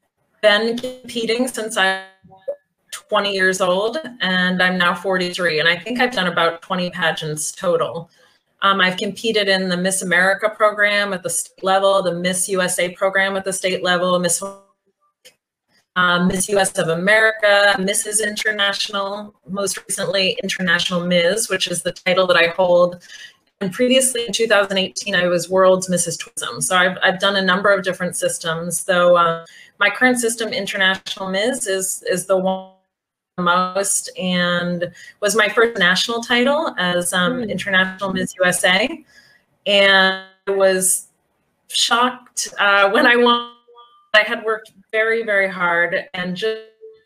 been 0.46 0.78
competing 0.78 1.48
since 1.48 1.76
I'm 1.76 2.04
20 2.92 3.32
years 3.32 3.60
old 3.60 3.98
and 4.20 4.62
I'm 4.62 4.78
now 4.78 4.94
43. 4.94 5.58
And 5.58 5.68
I 5.68 5.76
think 5.76 5.98
I've 5.98 6.12
done 6.12 6.28
about 6.28 6.62
20 6.62 6.88
pageants 6.90 7.50
total. 7.50 8.08
Um, 8.62 8.80
I've 8.80 8.96
competed 8.96 9.48
in 9.48 9.68
the 9.68 9.76
Miss 9.76 10.02
America 10.02 10.48
program 10.48 11.12
at 11.12 11.24
the 11.24 11.30
state 11.30 11.64
level, 11.64 12.00
the 12.00 12.14
Miss 12.14 12.48
USA 12.48 12.90
program 12.90 13.36
at 13.36 13.44
the 13.44 13.52
state 13.52 13.82
level, 13.82 14.16
Miss 14.20 14.40
um, 15.96 16.28
Miss 16.28 16.48
US 16.50 16.78
of 16.78 16.88
America, 16.88 17.74
Mrs. 17.78 18.24
International, 18.24 19.34
most 19.48 19.82
recently 19.88 20.38
International 20.44 21.04
Ms., 21.04 21.48
which 21.48 21.66
is 21.66 21.82
the 21.82 21.92
title 21.92 22.26
that 22.28 22.36
I 22.36 22.48
hold. 22.48 23.02
And 23.62 23.72
previously 23.72 24.26
in 24.26 24.32
2018, 24.32 25.14
I 25.14 25.28
was 25.28 25.48
World's 25.48 25.88
Mrs. 25.88 26.18
Tourism. 26.18 26.60
So 26.60 26.76
I've, 26.76 26.98
I've 27.02 27.18
done 27.18 27.36
a 27.36 27.42
number 27.42 27.72
of 27.72 27.82
different 27.82 28.14
systems, 28.14 28.84
though. 28.84 29.16
Uh, 29.16 29.46
my 29.80 29.88
current 29.88 30.18
system, 30.18 30.50
International 30.50 31.30
Ms, 31.30 31.66
is 31.66 32.04
is 32.08 32.26
the 32.26 32.36
one 32.36 32.72
most 33.38 34.10
and 34.18 34.90
was 35.20 35.36
my 35.36 35.48
first 35.48 35.78
national 35.78 36.22
title 36.22 36.74
as 36.78 37.12
um, 37.12 37.42
mm. 37.42 37.50
International 37.50 38.12
Ms 38.12 38.34
USA, 38.40 39.04
and 39.66 40.22
I 40.46 40.50
was 40.50 41.08
shocked 41.68 42.48
uh, 42.58 42.90
when 42.90 43.06
I 43.06 43.16
won. 43.16 43.52
I 44.14 44.20
had 44.20 44.44
worked 44.44 44.72
very 44.92 45.22
very 45.22 45.48
hard, 45.48 46.08
and 46.14 46.36
just 46.36 46.60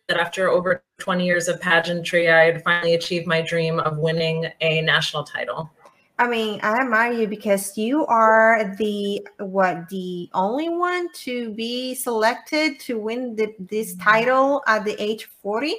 that 0.09 0.19
after 0.19 0.49
over 0.49 0.83
20 0.99 1.25
years 1.25 1.47
of 1.47 1.61
pageantry, 1.61 2.29
I 2.29 2.47
had 2.47 2.65
finally 2.65 2.95
achieved 2.95 3.29
my 3.29 3.41
dream 3.41 3.79
of 3.81 3.99
winning 3.99 4.47
a 4.61 4.83
national 4.83 5.23
title. 5.23 5.71
I 6.21 6.29
mean, 6.29 6.61
I 6.63 6.75
admire 6.75 7.13
you 7.13 7.27
because 7.27 7.79
you 7.79 8.05
are 8.05 8.77
the 8.77 9.27
what 9.39 9.89
the 9.89 10.29
only 10.35 10.69
one 10.69 11.11
to 11.25 11.55
be 11.55 11.95
selected 11.95 12.79
to 12.81 12.99
win 12.99 13.35
the, 13.37 13.55
this 13.59 13.95
mm-hmm. 13.95 14.03
title 14.03 14.63
at 14.67 14.85
the 14.85 15.03
age 15.03 15.25
of 15.25 15.31
40. 15.43 15.75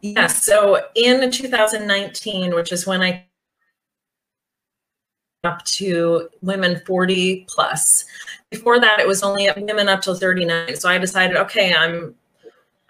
Yes. 0.00 0.44
So 0.44 0.80
in 0.94 1.28
2019, 1.28 2.54
which 2.54 2.70
is 2.70 2.86
when 2.86 3.02
I 3.02 3.26
up 5.42 5.64
to 5.64 6.28
women 6.40 6.80
40 6.86 7.46
plus. 7.48 8.04
Before 8.50 8.78
that, 8.78 9.00
it 9.00 9.08
was 9.08 9.24
only 9.24 9.50
women 9.56 9.88
up 9.88 10.02
till 10.02 10.14
39. 10.14 10.76
So 10.76 10.88
I 10.88 10.98
decided, 10.98 11.36
okay, 11.36 11.74
I'm 11.74 12.14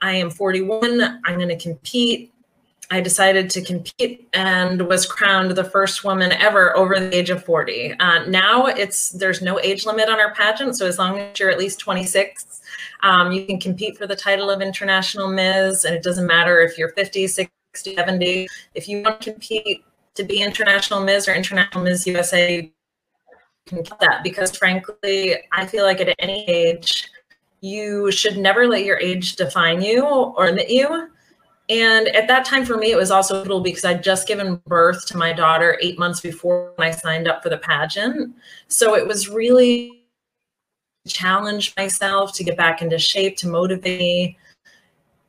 I 0.02 0.12
am 0.12 0.30
41. 0.30 1.20
I'm 1.24 1.36
going 1.36 1.48
to 1.48 1.56
compete. 1.56 2.33
I 2.90 3.00
decided 3.00 3.48
to 3.50 3.62
compete 3.62 4.28
and 4.34 4.86
was 4.86 5.06
crowned 5.06 5.52
the 5.52 5.64
first 5.64 6.04
woman 6.04 6.32
ever 6.32 6.76
over 6.76 7.00
the 7.00 7.16
age 7.16 7.30
of 7.30 7.44
40. 7.44 7.94
Uh, 7.98 8.26
now 8.26 8.66
it's 8.66 9.10
there's 9.10 9.40
no 9.40 9.58
age 9.60 9.86
limit 9.86 10.08
on 10.08 10.20
our 10.20 10.34
pageant, 10.34 10.76
so 10.76 10.86
as 10.86 10.98
long 10.98 11.18
as 11.18 11.38
you're 11.38 11.50
at 11.50 11.58
least 11.58 11.78
26, 11.78 12.60
um, 13.02 13.32
you 13.32 13.46
can 13.46 13.58
compete 13.58 13.96
for 13.96 14.06
the 14.06 14.16
title 14.16 14.50
of 14.50 14.60
International 14.60 15.28
Ms. 15.28 15.84
And 15.84 15.94
it 15.94 16.02
doesn't 16.02 16.26
matter 16.26 16.60
if 16.60 16.76
you're 16.76 16.90
50, 16.90 17.26
60, 17.26 17.94
70. 17.94 18.48
If 18.74 18.88
you 18.88 19.02
want 19.02 19.20
to 19.22 19.32
compete 19.32 19.84
to 20.14 20.24
be 20.24 20.42
International 20.42 21.00
Ms. 21.00 21.28
or 21.28 21.34
International 21.34 21.82
Ms. 21.84 22.06
USA, 22.06 22.62
you 22.62 22.70
can 23.66 23.82
get 23.82 23.98
that 24.00 24.22
because 24.22 24.56
frankly, 24.56 25.36
I 25.52 25.66
feel 25.66 25.84
like 25.84 26.00
at 26.00 26.14
any 26.18 26.48
age, 26.48 27.08
you 27.60 28.10
should 28.10 28.36
never 28.36 28.66
let 28.66 28.84
your 28.84 28.98
age 28.98 29.36
define 29.36 29.80
you 29.80 30.04
or 30.04 30.46
limit 30.46 30.68
you 30.68 31.08
and 31.68 32.08
at 32.08 32.28
that 32.28 32.44
time 32.44 32.64
for 32.64 32.76
me, 32.76 32.90
it 32.90 32.96
was 32.96 33.10
also 33.10 33.38
pivotal 33.38 33.60
because 33.60 33.84
I'd 33.84 34.02
just 34.02 34.28
given 34.28 34.60
birth 34.66 35.06
to 35.06 35.16
my 35.16 35.32
daughter 35.32 35.78
eight 35.80 35.98
months 35.98 36.20
before 36.20 36.74
I 36.78 36.90
signed 36.90 37.26
up 37.26 37.42
for 37.42 37.48
the 37.48 37.56
pageant. 37.56 38.34
So 38.68 38.94
it 38.96 39.06
was 39.06 39.30
really 39.30 40.04
challenge 41.06 41.74
myself 41.76 42.34
to 42.34 42.44
get 42.44 42.56
back 42.56 42.82
into 42.82 42.98
shape, 42.98 43.36
to 43.38 43.48
motivate 43.48 43.98
me. 43.98 44.38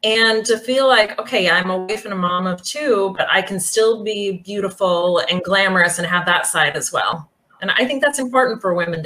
and 0.03 0.45
to 0.45 0.57
feel 0.59 0.87
like 0.87 1.17
okay 1.19 1.49
i'm 1.49 1.69
a 1.69 1.77
wife 1.77 2.05
and 2.05 2.13
a 2.13 2.17
mom 2.17 2.45
of 2.45 2.61
two 2.61 3.13
but 3.17 3.27
i 3.31 3.41
can 3.41 3.59
still 3.59 4.03
be 4.03 4.43
beautiful 4.45 5.19
and 5.29 5.41
glamorous 5.43 5.97
and 5.97 6.05
have 6.05 6.25
that 6.25 6.45
side 6.45 6.75
as 6.75 6.91
well 6.91 7.29
and 7.61 7.71
i 7.71 7.85
think 7.85 8.03
that's 8.03 8.19
important 8.19 8.61
for 8.61 8.73
women 8.73 9.03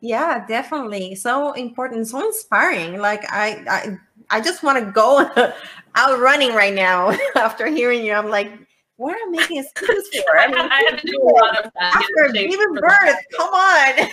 yeah 0.00 0.46
definitely 0.46 1.14
so 1.14 1.52
important 1.52 2.06
so 2.06 2.24
inspiring 2.24 2.98
like 2.98 3.24
i 3.32 3.98
i, 4.30 4.36
I 4.36 4.40
just 4.40 4.62
want 4.62 4.78
to 4.78 4.92
go 4.92 5.28
out 5.98 6.18
running 6.18 6.54
right 6.54 6.74
now 6.74 7.16
after 7.36 7.66
hearing 7.66 8.04
you 8.04 8.12
i'm 8.12 8.30
like 8.30 8.50
what 8.98 9.16
am 9.16 9.28
I 9.28 9.38
making 9.38 9.58
excuses 9.58 10.22
for? 10.24 10.38
I, 10.38 10.48
mean, 10.48 10.58
I 10.58 10.82
had 10.90 10.98
to 10.98 11.06
do 11.06 11.22
a 11.22 11.24
lot 11.24 11.64
of 11.64 11.70
that. 11.72 11.94
After 11.94 12.32
giving 12.32 12.74
birth, 12.74 13.16
come 13.36 13.54
on. 13.54 14.08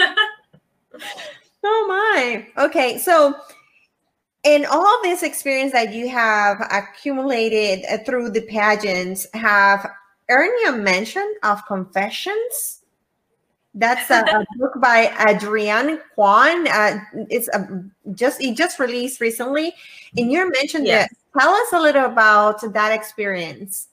oh 1.62 1.86
my. 1.86 2.46
Okay, 2.56 2.96
so 2.96 3.34
in 4.44 4.64
all 4.64 4.98
this 5.02 5.22
experience 5.22 5.72
that 5.72 5.92
you 5.92 6.08
have 6.08 6.66
accumulated 6.70 7.84
uh, 7.84 7.98
through 8.04 8.30
the 8.30 8.40
pageants, 8.42 9.26
have 9.34 9.86
earned 10.30 10.68
a 10.68 10.72
mention 10.72 11.34
of 11.42 11.66
confessions? 11.66 12.75
That's 13.78 14.10
a, 14.10 14.22
a 14.22 14.46
book 14.56 14.72
by 14.80 15.14
Adrian 15.28 16.00
Kwan. 16.14 16.66
Uh, 16.66 16.98
it's 17.28 17.46
a, 17.48 17.84
just 18.14 18.40
it 18.40 18.56
just 18.56 18.78
released 18.78 19.20
recently, 19.20 19.74
and 20.16 20.32
you 20.32 20.50
mentioned 20.50 20.86
yes. 20.86 21.10
that. 21.10 21.40
Tell 21.40 21.52
us 21.52 21.72
a 21.74 21.80
little 21.80 22.06
about 22.06 22.72
that 22.72 22.92
experience. 22.92 23.88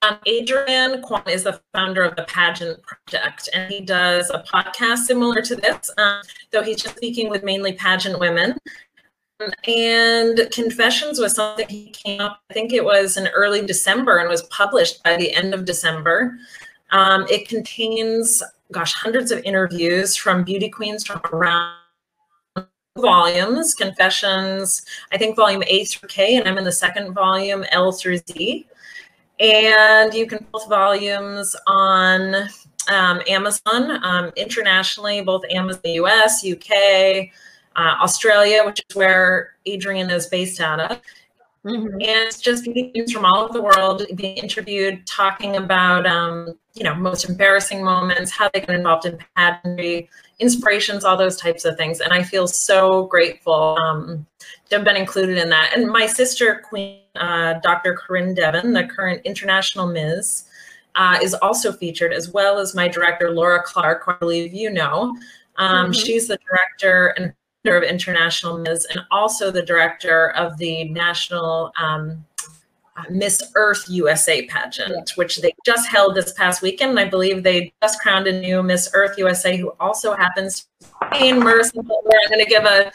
Um, 0.00 0.16
Adrian 0.24 1.02
Kwan 1.02 1.22
is 1.28 1.44
the 1.44 1.60
founder 1.74 2.02
of 2.02 2.16
the 2.16 2.24
Pageant 2.24 2.80
Project, 2.82 3.50
and 3.52 3.70
he 3.70 3.82
does 3.82 4.30
a 4.30 4.42
podcast 4.42 5.00
similar 5.00 5.42
to 5.42 5.54
this, 5.54 5.90
um, 5.98 6.22
though 6.50 6.62
he's 6.62 6.82
just 6.82 6.96
speaking 6.96 7.28
with 7.28 7.44
mainly 7.44 7.74
pageant 7.74 8.18
women. 8.18 8.56
And 9.66 10.48
Confessions 10.50 11.18
was 11.18 11.34
something 11.34 11.68
he 11.68 11.90
came 11.90 12.20
up, 12.20 12.40
I 12.50 12.54
think 12.54 12.72
it 12.72 12.84
was 12.84 13.16
in 13.16 13.28
early 13.28 13.64
December 13.64 14.18
and 14.18 14.28
was 14.28 14.42
published 14.44 15.02
by 15.04 15.16
the 15.16 15.32
end 15.32 15.54
of 15.54 15.66
December. 15.66 16.38
Um, 16.92 17.26
it 17.30 17.48
contains, 17.48 18.42
gosh, 18.72 18.92
hundreds 18.92 19.30
of 19.30 19.42
interviews 19.44 20.16
from 20.16 20.44
beauty 20.44 20.68
queens 20.68 21.06
from 21.06 21.20
around 21.32 21.76
volumes, 22.98 23.74
Confessions, 23.74 24.82
I 25.12 25.18
think 25.18 25.36
volume 25.36 25.62
A 25.66 25.84
through 25.84 26.08
K, 26.08 26.36
and 26.36 26.48
I'm 26.48 26.58
in 26.58 26.64
the 26.64 26.72
second 26.72 27.14
volume, 27.14 27.64
L 27.70 27.92
through 27.92 28.18
Z. 28.18 28.66
And 29.38 30.12
you 30.12 30.26
can 30.26 30.46
both 30.52 30.68
volumes 30.68 31.56
on 31.66 32.34
um, 32.90 33.20
Amazon 33.26 34.04
um, 34.04 34.32
internationally, 34.36 35.22
both 35.22 35.42
Amazon 35.50 35.80
US, 35.84 36.44
UK, 36.44 37.30
uh, 37.76 37.96
Australia, 38.02 38.62
which 38.66 38.82
is 38.88 38.96
where 38.96 39.54
Adrian 39.66 40.10
is 40.10 40.26
based 40.26 40.60
out 40.60 40.80
of. 40.80 41.00
Mm-hmm. 41.64 41.86
And 41.86 42.02
it's 42.02 42.40
just 42.40 42.64
beauties 42.64 43.12
from 43.12 43.26
all 43.26 43.44
over 43.44 43.52
the 43.52 43.62
world 43.62 44.06
being 44.14 44.36
interviewed, 44.38 45.06
talking 45.06 45.56
about, 45.56 46.06
um, 46.06 46.54
you 46.72 46.84
know, 46.84 46.94
most 46.94 47.28
embarrassing 47.28 47.84
moments, 47.84 48.30
how 48.30 48.48
they 48.54 48.60
get 48.60 48.70
involved 48.70 49.04
in 49.04 49.18
pageantry, 49.36 50.08
inspirations, 50.38 51.04
all 51.04 51.18
those 51.18 51.36
types 51.36 51.66
of 51.66 51.76
things. 51.76 52.00
And 52.00 52.14
I 52.14 52.22
feel 52.22 52.46
so 52.46 53.04
grateful 53.06 53.76
um, 53.84 54.26
to 54.70 54.76
have 54.76 54.84
been 54.84 54.96
included 54.96 55.36
in 55.36 55.50
that. 55.50 55.72
And 55.76 55.86
my 55.86 56.06
sister, 56.06 56.62
Queen 56.66 57.00
uh, 57.16 57.54
Dr. 57.62 57.94
Corinne 57.94 58.34
Devon, 58.34 58.72
the 58.72 58.84
current 58.84 59.20
international 59.26 59.86
Ms., 59.86 60.44
uh, 60.94 61.18
is 61.22 61.34
also 61.34 61.72
featured, 61.72 62.12
as 62.12 62.32
well 62.32 62.58
as 62.58 62.74
my 62.74 62.88
director, 62.88 63.30
Laura 63.30 63.62
Clark, 63.62 64.04
who 64.04 64.12
I 64.12 64.16
believe 64.16 64.54
you 64.54 64.70
know. 64.70 65.14
Um, 65.56 65.86
mm-hmm. 65.86 65.92
She's 65.92 66.26
the 66.26 66.38
director 66.38 67.08
and 67.18 67.32
of 67.64 67.82
International 67.82 68.58
Ms. 68.58 68.86
and 68.90 69.00
also 69.10 69.50
the 69.50 69.62
director 69.62 70.30
of 70.30 70.56
the 70.58 70.84
National 70.84 71.72
um, 71.80 72.24
Miss 73.08 73.42
Earth 73.54 73.84
USA 73.88 74.46
pageant, 74.46 74.90
yeah. 74.90 75.14
which 75.16 75.38
they 75.38 75.52
just 75.64 75.88
held 75.88 76.14
this 76.14 76.32
past 76.32 76.62
weekend. 76.62 76.98
I 76.98 77.04
believe 77.04 77.42
they 77.42 77.72
just 77.82 78.00
crowned 78.00 78.26
a 78.26 78.40
new 78.40 78.62
Miss 78.62 78.90
Earth 78.94 79.16
USA 79.18 79.56
who 79.56 79.72
also 79.80 80.14
happens 80.14 80.68
to 80.80 81.08
be 81.12 81.28
in 81.28 81.38
Mercy. 81.38 81.78
I'm 81.78 81.86
going 81.86 82.44
to 82.44 82.46
give 82.46 82.64
a 82.64 82.92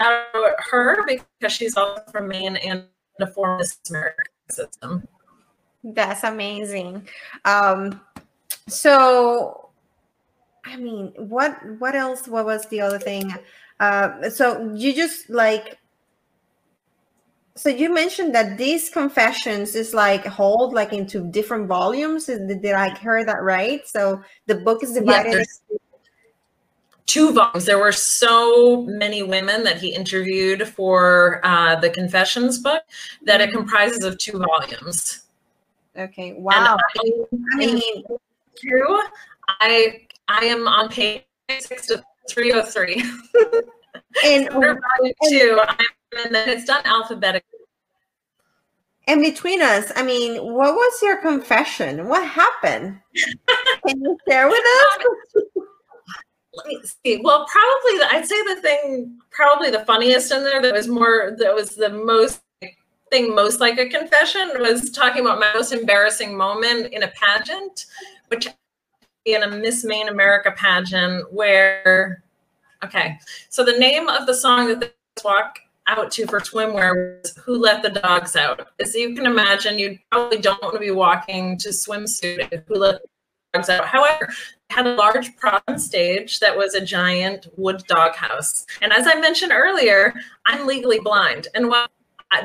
shout 0.00 0.24
out 0.34 0.54
her 0.70 1.04
because 1.06 1.52
she's 1.52 1.76
also 1.76 2.02
from 2.10 2.28
Maine 2.28 2.56
and 2.56 2.84
a 3.20 3.26
former 3.26 3.58
Miss 3.58 3.78
America 3.88 4.22
system. 4.50 5.06
That's 5.82 6.24
amazing. 6.24 7.06
Um, 7.44 8.00
so 8.68 9.65
I 10.66 10.76
mean, 10.76 11.12
what 11.16 11.56
what 11.78 11.94
else? 11.94 12.26
What 12.26 12.44
was 12.44 12.66
the 12.66 12.80
other 12.80 12.98
thing? 12.98 13.32
Uh, 13.78 14.28
so 14.30 14.72
you 14.74 14.94
just 14.94 15.30
like 15.30 15.78
so 17.56 17.70
you 17.70 17.92
mentioned 17.92 18.34
that 18.34 18.58
these 18.58 18.90
confessions 18.90 19.74
is 19.74 19.94
like 19.94 20.26
hold 20.26 20.74
like 20.74 20.92
into 20.92 21.30
different 21.30 21.66
volumes. 21.68 22.26
Did, 22.26 22.64
I 22.66 22.96
hear 22.98 23.24
that 23.24 23.42
right? 23.42 23.86
So 23.88 24.22
the 24.46 24.56
book 24.56 24.82
is 24.82 24.92
divided. 24.92 25.32
Yes, 25.32 25.62
two 27.06 27.32
volumes. 27.32 27.64
There 27.64 27.78
were 27.78 27.92
so 27.92 28.82
many 28.82 29.22
women 29.22 29.62
that 29.64 29.78
he 29.78 29.94
interviewed 29.94 30.68
for 30.68 31.40
uh, 31.44 31.76
the 31.76 31.88
confessions 31.88 32.58
book 32.58 32.82
that 33.22 33.40
it 33.40 33.48
mm-hmm. 33.48 33.58
comprises 33.58 34.04
of 34.04 34.18
two 34.18 34.38
volumes. 34.38 35.22
Okay. 35.96 36.34
Wow. 36.34 36.76
I, 36.78 37.10
I 37.54 37.56
mean, 37.56 37.80
two. 38.60 39.02
I 39.60 40.06
I 40.28 40.44
am 40.46 40.66
on 40.66 40.88
page 40.88 41.24
six 41.60 41.86
to 41.86 42.02
303. 42.30 43.02
and, 44.24 44.48
volume 44.50 44.80
oh 45.00 45.10
two, 45.28 45.60
and 46.24 46.34
then 46.34 46.48
it's 46.48 46.64
done 46.64 46.82
alphabetically. 46.84 47.58
And 49.08 49.22
between 49.22 49.62
us, 49.62 49.92
I 49.94 50.02
mean, 50.02 50.52
what 50.52 50.74
was 50.74 51.02
your 51.02 51.18
confession? 51.18 52.08
What 52.08 52.26
happened? 52.26 52.98
Can 53.86 54.00
you 54.00 54.18
share 54.28 54.48
with 54.48 54.58
us? 54.58 55.06
Um, 55.36 55.66
let 56.54 56.66
me 56.66 56.80
see. 57.04 57.20
Well, 57.22 57.46
probably 57.46 57.98
the, 57.98 58.08
I'd 58.10 58.26
say 58.26 58.42
the 58.54 58.60
thing, 58.62 59.18
probably 59.30 59.70
the 59.70 59.84
funniest 59.84 60.32
in 60.32 60.42
there 60.42 60.60
that 60.60 60.72
was 60.72 60.88
more, 60.88 61.36
that 61.38 61.54
was 61.54 61.76
the 61.76 61.90
most 61.90 62.40
thing 63.12 63.32
most 63.32 63.60
like 63.60 63.78
a 63.78 63.88
confession 63.88 64.50
was 64.58 64.90
talking 64.90 65.20
about 65.20 65.38
my 65.38 65.52
most 65.54 65.72
embarrassing 65.72 66.36
moment 66.36 66.92
in 66.92 67.04
a 67.04 67.08
pageant, 67.08 67.86
which 68.28 68.48
in 69.26 69.42
a 69.42 69.50
Miss 69.50 69.84
Maine 69.84 70.08
America 70.08 70.52
pageant 70.56 71.32
where, 71.32 72.22
okay, 72.82 73.18
so 73.48 73.64
the 73.64 73.72
name 73.72 74.08
of 74.08 74.26
the 74.26 74.34
song 74.34 74.68
that 74.68 74.80
they 74.80 74.90
walk 75.22 75.58
out 75.88 76.10
to 76.12 76.26
for 76.26 76.40
swimwear 76.40 77.20
was 77.22 77.36
Who 77.44 77.58
Let 77.58 77.82
the 77.82 77.90
Dogs 77.90 78.36
Out. 78.36 78.68
As 78.80 78.94
you 78.94 79.14
can 79.14 79.26
imagine, 79.26 79.78
you 79.78 79.98
probably 80.10 80.38
don't 80.38 80.62
want 80.62 80.74
to 80.74 80.80
be 80.80 80.92
walking 80.92 81.58
to 81.58 81.70
swimsuit 81.70 82.62
Who 82.66 82.74
Let 82.76 83.02
the 83.02 83.08
Dogs 83.54 83.68
Out. 83.68 83.86
However, 83.86 84.32
had 84.70 84.86
a 84.86 84.94
large 84.94 85.36
prop 85.36 85.78
stage 85.78 86.40
that 86.40 86.56
was 86.56 86.74
a 86.74 86.84
giant 86.84 87.48
wood 87.56 87.82
doghouse. 87.88 88.66
And 88.80 88.92
as 88.92 89.06
I 89.06 89.20
mentioned 89.20 89.52
earlier, 89.52 90.14
I'm 90.46 90.66
legally 90.66 91.00
blind. 91.00 91.48
And 91.54 91.68
while 91.68 91.86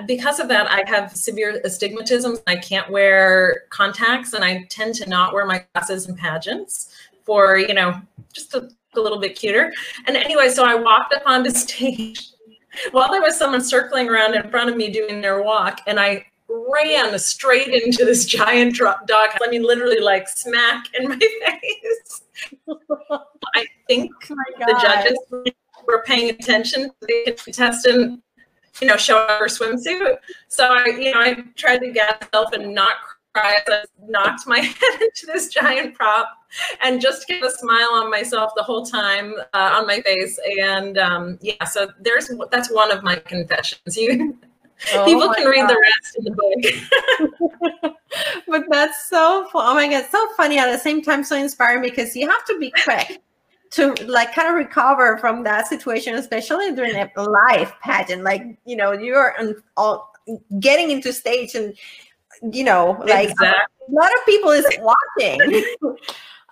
because 0.05 0.39
of 0.39 0.47
that, 0.49 0.69
I 0.69 0.83
have 0.87 1.15
severe 1.15 1.59
astigmatism. 1.63 2.37
I 2.47 2.55
can't 2.55 2.89
wear 2.89 3.63
contacts, 3.69 4.33
and 4.33 4.43
I 4.43 4.65
tend 4.69 4.95
to 4.95 5.09
not 5.09 5.33
wear 5.33 5.45
my 5.45 5.65
glasses 5.73 6.07
in 6.07 6.15
pageants 6.15 6.93
for 7.25 7.57
you 7.57 7.73
know 7.73 7.99
just 8.33 8.53
a, 8.53 8.69
a 8.95 8.99
little 8.99 9.19
bit 9.19 9.35
cuter. 9.35 9.73
And 10.07 10.15
anyway, 10.15 10.49
so 10.49 10.63
I 10.65 10.75
walked 10.75 11.13
up 11.13 11.23
onto 11.25 11.49
stage 11.51 12.29
while 12.91 13.11
there 13.11 13.21
was 13.21 13.37
someone 13.37 13.61
circling 13.61 14.09
around 14.09 14.35
in 14.35 14.49
front 14.49 14.69
of 14.69 14.77
me 14.77 14.91
doing 14.91 15.21
their 15.21 15.41
walk, 15.41 15.81
and 15.87 15.99
I 15.99 16.25
ran 16.47 17.17
straight 17.17 17.69
into 17.69 18.05
this 18.05 18.25
giant 18.25 18.77
dog. 18.77 19.29
I 19.41 19.49
mean, 19.49 19.63
literally 19.63 19.99
like 19.99 20.27
smack 20.27 20.85
in 20.93 21.09
my 21.09 21.17
face. 21.19 22.21
I 23.55 23.65
think 23.87 24.11
oh 24.29 24.35
the 24.59 24.79
judges 24.81 25.17
were 25.87 26.03
paying 26.05 26.29
attention 26.29 26.83
to 26.83 26.93
the 27.01 27.37
contestant 27.43 28.21
you 28.79 28.87
know, 28.87 28.97
show 28.97 29.17
up 29.17 29.39
her 29.39 29.47
swimsuit. 29.47 30.17
So 30.47 30.65
I, 30.65 30.85
you 30.85 31.11
know, 31.13 31.19
I 31.19 31.43
tried 31.55 31.79
to 31.79 31.91
get 31.91 32.21
myself 32.21 32.53
and 32.53 32.73
not 32.73 32.95
cry 33.33 33.55
as 33.55 33.63
I 33.67 33.83
knocked 34.07 34.47
my 34.47 34.59
head 34.59 35.01
into 35.01 35.25
this 35.25 35.49
giant 35.49 35.95
prop 35.95 36.29
and 36.83 37.01
just 37.01 37.27
keep 37.27 37.43
a 37.43 37.49
smile 37.49 37.89
on 37.93 38.09
myself 38.09 38.51
the 38.55 38.63
whole 38.63 38.85
time 38.85 39.35
uh, 39.53 39.77
on 39.77 39.87
my 39.87 40.01
face. 40.01 40.39
And 40.59 40.97
um, 40.97 41.39
yeah, 41.41 41.63
so 41.65 41.89
there's 41.99 42.31
that's 42.51 42.71
one 42.71 42.91
of 42.91 43.03
my 43.03 43.15
confessions. 43.15 43.97
You 43.97 44.37
oh 44.93 45.05
people 45.05 45.33
can 45.33 45.47
read 45.47 45.61
God. 45.61 45.69
the 45.69 45.77
rest 45.79 46.17
in 46.17 46.23
the 46.23 47.81
book. 47.81 47.95
but 48.47 48.63
that's 48.69 49.09
so 49.09 49.47
oh 49.53 49.73
my 49.73 49.87
God, 49.87 50.05
so 50.11 50.27
funny 50.35 50.57
at 50.57 50.71
the 50.71 50.79
same 50.79 51.01
time 51.01 51.23
so 51.23 51.35
inspiring 51.35 51.81
because 51.81 52.15
you 52.15 52.29
have 52.29 52.45
to 52.45 52.59
be 52.59 52.71
quick 52.83 53.21
to 53.71 53.93
like 54.05 54.33
kind 54.35 54.49
of 54.49 54.55
recover 54.55 55.17
from 55.17 55.43
that 55.43 55.67
situation, 55.67 56.15
especially 56.15 56.73
during 56.73 56.95
a 56.95 57.09
live 57.21 57.73
pageant. 57.79 58.23
Like, 58.23 58.43
you 58.65 58.75
know, 58.75 58.91
you're 58.91 59.35
all, 59.77 60.13
getting 60.59 60.91
into 60.91 61.11
stage 61.11 61.55
and, 61.55 61.73
you 62.51 62.63
know, 62.63 63.01
like 63.05 63.29
exactly. 63.29 63.87
a 63.89 63.91
lot 63.91 64.11
of 64.11 64.25
people 64.25 64.51
is 64.51 64.65
watching. 64.79 65.65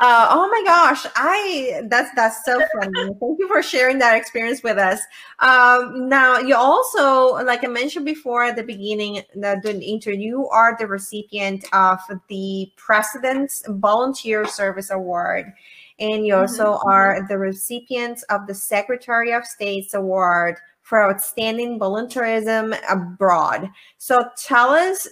Uh, 0.01 0.27
oh 0.29 0.47
my 0.47 0.63
gosh, 0.63 1.05
I 1.17 1.81
that's 1.89 2.09
that's 2.15 2.45
so 2.45 2.57
funny. 2.73 3.13
Thank 3.19 3.37
you 3.37 3.49
for 3.49 3.61
sharing 3.61 3.99
that 3.99 4.15
experience 4.15 4.63
with 4.63 4.77
us. 4.77 5.01
Um, 5.39 6.07
now, 6.07 6.37
you 6.37 6.55
also, 6.55 7.43
like 7.43 7.65
I 7.65 7.67
mentioned 7.67 8.05
before 8.05 8.43
at 8.43 8.55
the 8.55 8.63
beginning, 8.63 9.23
the, 9.35 9.59
the 9.61 9.77
interview, 9.81 10.19
you 10.21 10.49
are 10.49 10.77
the 10.79 10.87
recipient 10.87 11.65
of 11.73 11.99
the 12.29 12.71
President's 12.77 13.61
Volunteer 13.67 14.47
Service 14.47 14.89
Award, 14.89 15.51
and 15.99 16.25
you 16.25 16.35
also 16.35 16.73
mm-hmm. 16.73 16.89
are 16.89 17.27
the 17.27 17.37
recipient 17.37 18.23
of 18.29 18.47
the 18.47 18.53
Secretary 18.53 19.33
of 19.33 19.45
State's 19.45 19.93
Award 19.93 20.55
for 20.81 21.03
Outstanding 21.03 21.79
Volunteerism 21.79 22.77
Abroad. 22.89 23.69
So, 23.97 24.19
tell 24.37 24.69
us 24.71 25.07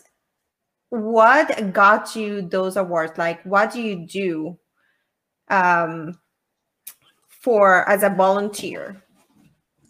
what 0.90 1.74
got 1.74 2.16
you 2.16 2.42
those 2.42 2.78
awards. 2.78 3.18
Like, 3.18 3.44
what 3.44 3.72
do 3.72 3.82
you 3.82 4.08
do? 4.08 4.58
um, 5.50 6.18
for 7.28 7.88
as 7.90 8.04
a 8.04 8.10
volunteer? 8.10 9.02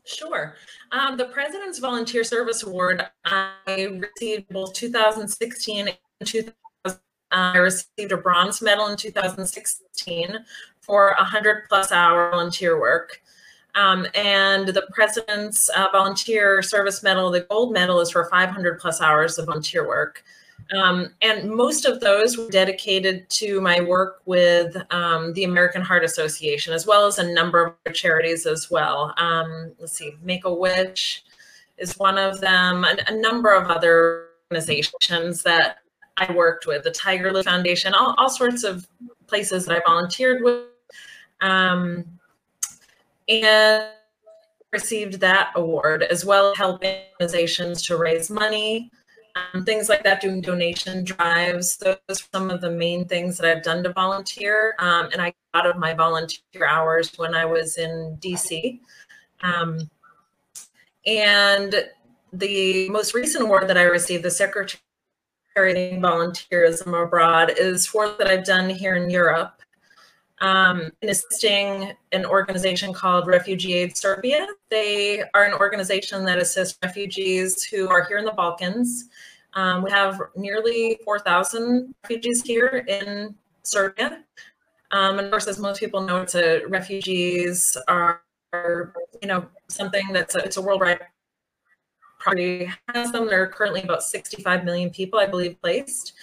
Sure. 0.05 0.55
Um, 0.91 1.17
the 1.17 1.25
President's 1.25 1.79
Volunteer 1.79 2.23
Service 2.23 2.63
Award, 2.63 3.05
I 3.25 3.99
received 3.99 4.47
both 4.49 4.73
2016 4.73 5.89
and 5.89 5.97
2000. 6.27 6.53
Uh, 6.85 7.51
I 7.53 7.57
received 7.57 8.13
a 8.13 8.17
bronze 8.17 8.61
medal 8.61 8.87
in 8.87 8.95
2016 8.95 10.37
for 10.87 11.13
100 11.17 11.67
plus 11.69 11.91
hour 11.91 12.31
volunteer 12.31 12.79
work. 12.79 13.21
Um, 13.75 14.07
and 14.15 14.67
the 14.67 14.87
President's 14.91 15.69
uh, 15.69 15.89
Volunteer 15.91 16.63
Service 16.63 17.03
Medal, 17.03 17.29
the 17.29 17.41
gold 17.41 17.73
medal, 17.73 17.99
is 17.99 18.09
for 18.09 18.25
500 18.25 18.79
plus 18.79 19.01
hours 19.01 19.37
of 19.37 19.45
volunteer 19.45 19.87
work. 19.87 20.23
Um, 20.73 21.13
and 21.21 21.49
most 21.49 21.85
of 21.85 21.99
those 21.99 22.37
were 22.37 22.49
dedicated 22.49 23.29
to 23.29 23.61
my 23.61 23.79
work 23.79 24.21
with 24.25 24.75
um, 24.91 25.31
the 25.33 25.43
American 25.43 25.81
Heart 25.81 26.03
Association, 26.03 26.73
as 26.73 26.87
well 26.87 27.05
as 27.05 27.19
a 27.19 27.33
number 27.33 27.77
of 27.85 27.93
charities 27.93 28.45
as 28.45 28.71
well. 28.71 29.13
Um, 29.17 29.73
let's 29.79 29.93
see, 29.93 30.15
Make 30.23 30.45
a 30.45 30.53
Wish 30.53 31.23
is 31.77 31.97
one 31.97 32.17
of 32.17 32.41
them, 32.41 32.83
a, 32.83 32.97
a, 33.07 33.15
number 33.15 33.53
of 33.53 33.69
other 33.69 34.29
organizations 34.51 35.43
that 35.43 35.77
I 36.17 36.31
worked 36.33 36.65
with, 36.65 36.83
the 36.83 36.91
Tiger 36.91 37.31
Lily 37.31 37.43
Foundation, 37.43 37.93
all, 37.93 38.15
all 38.17 38.29
sorts 38.29 38.63
of 38.63 38.87
places 39.27 39.65
that 39.65 39.77
I 39.77 39.81
volunteered 39.87 40.43
with. 40.43 40.63
Um, 41.41 42.05
and 43.27 43.87
received 44.71 45.19
that 45.19 45.51
award, 45.55 46.03
as 46.03 46.25
well 46.25 46.51
as 46.51 46.57
helping 46.57 46.95
organizations 47.19 47.81
to 47.83 47.97
raise 47.97 48.29
money 48.29 48.91
um, 49.53 49.65
things 49.65 49.89
like 49.89 50.03
that, 50.03 50.21
doing 50.21 50.41
donation 50.41 51.03
drives. 51.03 51.77
Those 51.77 51.97
are 52.09 52.15
some 52.15 52.49
of 52.49 52.61
the 52.61 52.71
main 52.71 53.05
things 53.05 53.37
that 53.37 53.49
I've 53.49 53.63
done 53.63 53.83
to 53.83 53.93
volunteer. 53.93 54.75
Um, 54.79 55.09
and 55.11 55.21
I 55.21 55.33
got 55.53 55.65
out 55.65 55.67
of 55.67 55.77
my 55.77 55.93
volunteer 55.93 56.67
hours 56.67 57.11
when 57.17 57.35
I 57.35 57.45
was 57.45 57.77
in 57.77 58.17
DC. 58.19 58.79
Um, 59.41 59.89
and 61.05 61.85
the 62.33 62.89
most 62.89 63.13
recent 63.13 63.43
award 63.43 63.67
that 63.67 63.77
I 63.77 63.83
received, 63.83 64.23
the 64.23 64.31
Secretary 64.31 64.81
Volunteerism 65.57 67.03
Abroad, 67.03 67.53
is 67.57 67.85
for 67.85 68.09
that 68.09 68.27
I've 68.27 68.45
done 68.45 68.69
here 68.69 68.95
in 68.95 69.09
Europe. 69.09 69.56
Um, 70.39 70.91
in 71.01 71.09
assisting 71.09 71.93
an 72.11 72.23
organization 72.23 72.93
called 72.93 73.25
Refugee 73.25 73.73
Aid 73.73 73.97
Serbia. 73.97 74.45
They 74.69 75.23
are 75.33 75.45
an 75.45 75.53
organization 75.53 76.23
that 76.25 76.37
assists 76.37 76.77
refugees 76.83 77.63
who 77.63 77.89
are 77.89 78.03
here 78.03 78.19
in 78.19 78.25
the 78.25 78.33
Balkans 78.33 79.09
um, 79.57 79.81
we 79.81 79.89
have 79.89 80.21
nearly 80.35 80.99
4,000 81.03 81.93
refugees 82.03 82.43
here 82.43 82.85
in 82.87 83.33
Serbia. 83.63 84.23
Um, 84.91 85.17
and 85.17 85.25
of 85.25 85.31
course, 85.31 85.47
as 85.47 85.57
most 85.57 85.79
people 85.79 86.01
know, 86.01 86.21
it's 86.21 86.35
a, 86.35 86.63
refugees 86.67 87.75
are, 87.87 88.21
are, 88.53 88.93
you 89.19 89.27
know, 89.27 89.47
something 89.67 90.13
that's 90.13 90.35
a, 90.35 90.39
it's 90.39 90.57
a 90.57 90.61
worldwide 90.61 90.99
probably 92.19 92.71
has 92.89 93.11
them. 93.11 93.25
There 93.25 93.41
are 93.41 93.47
currently 93.47 93.81
about 93.81 94.03
65 94.03 94.63
million 94.63 94.91
people, 94.91 95.19
I 95.19 95.25
believe, 95.25 95.59
placed. 95.59 96.13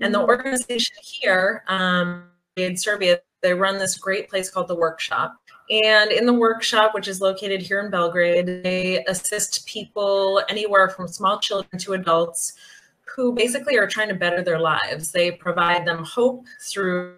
And 0.00 0.12
the 0.12 0.18
mm-hmm. 0.18 0.28
organization 0.28 0.96
here 1.00 1.62
um, 1.68 2.24
in 2.56 2.76
Serbia, 2.76 3.20
they 3.42 3.54
run 3.54 3.78
this 3.78 3.96
great 3.96 4.28
place 4.28 4.50
called 4.50 4.68
the 4.68 4.74
Workshop. 4.74 5.36
And 5.70 6.10
in 6.10 6.26
the 6.26 6.32
workshop, 6.32 6.94
which 6.94 7.06
is 7.06 7.20
located 7.20 7.62
here 7.62 7.80
in 7.80 7.90
Belgrade, 7.90 8.62
they 8.64 9.04
assist 9.04 9.66
people 9.66 10.42
anywhere 10.48 10.88
from 10.88 11.06
small 11.06 11.38
children 11.38 11.78
to 11.78 11.92
adults 11.92 12.54
who 13.14 13.32
basically 13.32 13.78
are 13.78 13.86
trying 13.86 14.08
to 14.08 14.14
better 14.14 14.42
their 14.42 14.58
lives. 14.58 15.12
They 15.12 15.30
provide 15.30 15.86
them 15.86 16.04
hope 16.04 16.46
through 16.60 17.14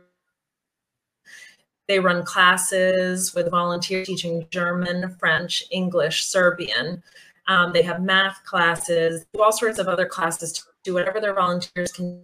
they 1.88 1.98
run 1.98 2.24
classes 2.24 3.34
with 3.34 3.50
volunteers 3.50 4.06
teaching 4.06 4.46
German, 4.50 5.14
French, 5.18 5.64
English, 5.70 6.24
Serbian. 6.24 7.02
Um, 7.48 7.72
they 7.72 7.82
have 7.82 8.00
math 8.00 8.42
classes, 8.44 9.26
all 9.38 9.52
sorts 9.52 9.78
of 9.78 9.88
other 9.88 10.06
classes 10.06 10.52
to 10.52 10.62
do 10.84 10.94
whatever 10.94 11.20
their 11.20 11.34
volunteers 11.34 11.92
can 11.92 12.22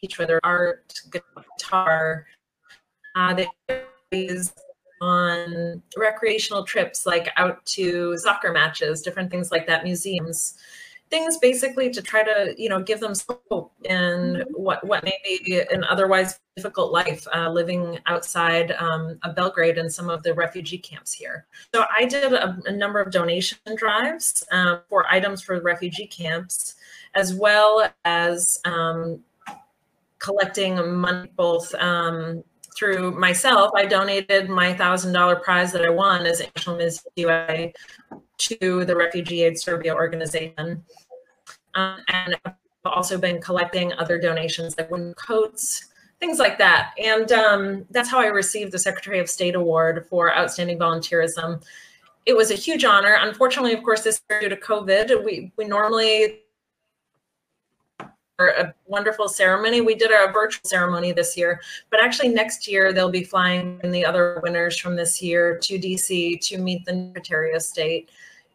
teach, 0.00 0.18
whether 0.18 0.40
art, 0.44 0.94
guitar. 1.10 2.26
Uh, 3.20 3.44
they 4.10 4.30
on 5.02 5.82
recreational 5.96 6.64
trips 6.64 7.06
like 7.06 7.28
out 7.36 7.64
to 7.64 8.16
soccer 8.18 8.52
matches, 8.52 9.02
different 9.02 9.30
things 9.30 9.50
like 9.50 9.66
that, 9.66 9.84
museums 9.84 10.54
things 11.10 11.38
basically 11.38 11.90
to 11.90 12.00
try 12.00 12.22
to 12.22 12.54
you 12.56 12.68
know 12.68 12.80
give 12.80 13.00
them 13.00 13.12
hope 13.50 13.72
in 13.84 14.44
what 14.52 14.86
what 14.86 15.02
may 15.02 15.18
be 15.24 15.60
an 15.72 15.82
otherwise 15.84 16.38
difficult 16.56 16.92
life 16.92 17.26
uh, 17.34 17.50
living 17.50 17.98
outside 18.06 18.70
um, 18.78 19.18
of 19.24 19.34
Belgrade 19.34 19.76
and 19.76 19.92
some 19.92 20.08
of 20.08 20.22
the 20.22 20.32
refugee 20.32 20.78
camps 20.78 21.12
here. 21.12 21.46
So 21.74 21.84
I 21.90 22.04
did 22.04 22.32
a, 22.32 22.56
a 22.64 22.72
number 22.72 23.00
of 23.00 23.10
donation 23.10 23.58
drives 23.76 24.44
um, 24.52 24.82
for 24.88 25.04
items 25.10 25.42
for 25.42 25.60
refugee 25.60 26.06
camps, 26.06 26.76
as 27.14 27.34
well 27.34 27.90
as 28.04 28.60
um, 28.64 29.24
collecting 30.20 30.94
money 30.94 31.30
both 31.34 31.74
um, 31.74 32.44
through 32.76 33.12
myself. 33.12 33.72
I 33.74 33.86
donated 33.86 34.48
my 34.48 34.74
thousand 34.74 35.12
dollar 35.12 35.36
prize 35.36 35.72
that 35.72 35.84
I 35.84 35.90
won 35.90 36.26
as 36.26 36.40
National 36.40 36.76
Miss 36.76 37.06
UA 37.16 37.72
to 38.38 38.84
the 38.84 38.96
Refugee 38.96 39.42
Aid 39.42 39.58
Serbia 39.58 39.94
organization. 39.94 40.82
Um, 41.74 41.98
and 42.08 42.36
I've 42.44 42.54
also 42.84 43.18
been 43.18 43.40
collecting 43.40 43.92
other 43.94 44.18
donations 44.18 44.76
like 44.78 44.90
wooden 44.90 45.14
coats, 45.14 45.88
things 46.18 46.38
like 46.38 46.58
that. 46.58 46.92
And 47.02 47.30
um, 47.32 47.86
that's 47.90 48.10
how 48.10 48.18
I 48.18 48.26
received 48.26 48.72
the 48.72 48.78
Secretary 48.78 49.18
of 49.18 49.28
State 49.28 49.54
Award 49.54 50.06
for 50.08 50.36
Outstanding 50.36 50.78
Volunteerism. 50.78 51.62
It 52.26 52.36
was 52.36 52.50
a 52.50 52.54
huge 52.54 52.84
honor. 52.84 53.18
Unfortunately, 53.20 53.72
of 53.72 53.82
course, 53.82 54.02
this 54.02 54.20
year 54.28 54.40
due 54.40 54.48
to 54.48 54.56
COVID, 54.56 55.24
we, 55.24 55.52
we 55.56 55.64
normally 55.64 56.40
a 58.48 58.74
wonderful 58.86 59.28
ceremony. 59.28 59.80
We 59.80 59.94
did 59.94 60.10
a 60.10 60.32
virtual 60.32 60.68
ceremony 60.68 61.12
this 61.12 61.36
year, 61.36 61.60
but 61.90 62.02
actually 62.02 62.28
next 62.28 62.66
year 62.66 62.92
they'll 62.92 63.10
be 63.10 63.24
flying 63.24 63.78
the 63.82 64.04
other 64.04 64.40
winners 64.42 64.78
from 64.78 64.96
this 64.96 65.22
year 65.22 65.58
to 65.58 65.78
DC 65.78 66.40
to 66.48 66.58
meet 66.58 66.84
the 66.84 67.10
Secretary 67.14 67.54
of 67.54 67.62
State 67.62 68.10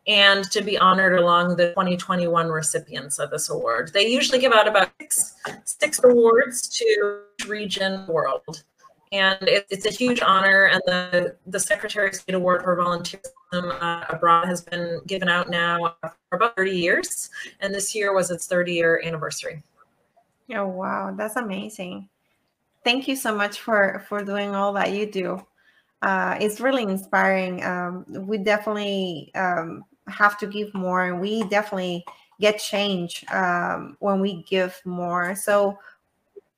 and 0.07 0.49
to 0.51 0.61
be 0.61 0.77
honored 0.77 1.17
along 1.17 1.55
the 1.55 1.69
2021 1.69 2.47
recipients 2.49 3.19
of 3.19 3.31
this 3.31 3.49
award. 3.49 3.91
They 3.93 4.07
usually 4.07 4.39
give 4.39 4.53
out 4.53 4.67
about 4.67 4.91
six, 4.99 5.35
six 5.63 5.99
awards 6.03 6.67
to 6.77 7.21
region 7.47 8.05
world. 8.07 8.63
And 9.11 9.37
it, 9.43 9.65
it's 9.69 9.85
a 9.85 9.91
huge 9.91 10.21
honor. 10.21 10.65
And 10.65 10.81
the, 10.85 11.35
the 11.47 11.59
Secretary 11.59 12.09
of 12.09 12.15
State 12.15 12.35
Award 12.35 12.63
for 12.63 12.75
Volunteerism 12.75 13.81
uh, 13.81 14.05
Abroad 14.09 14.45
has 14.47 14.61
been 14.61 15.01
given 15.07 15.29
out 15.29 15.49
now 15.49 15.95
for 16.01 16.35
about 16.35 16.55
30 16.55 16.71
years. 16.71 17.29
And 17.61 17.73
this 17.73 17.95
year 17.95 18.13
was 18.13 18.29
its 18.29 18.47
30 18.47 18.73
year 18.73 19.01
anniversary. 19.03 19.63
Oh, 20.53 20.67
wow. 20.67 21.13
That's 21.15 21.35
amazing. 21.35 22.09
Thank 22.83 23.07
you 23.07 23.15
so 23.15 23.35
much 23.35 23.59
for, 23.59 24.03
for 24.07 24.23
doing 24.23 24.53
all 24.53 24.73
that 24.73 24.93
you 24.93 25.11
do. 25.11 25.45
Uh, 26.01 26.37
it's 26.39 26.59
really 26.59 26.83
inspiring. 26.83 27.63
Um, 27.63 28.05
we 28.27 28.37
definitely 28.37 29.31
um, 29.33 29.83
have 30.07 30.37
to 30.39 30.47
give 30.47 30.73
more 30.73 31.05
and 31.05 31.19
we 31.19 31.43
definitely 31.45 32.03
get 32.39 32.59
change 32.59 33.25
um, 33.31 33.95
when 33.99 34.19
we 34.19 34.43
give 34.43 34.79
more 34.85 35.35
so 35.35 35.77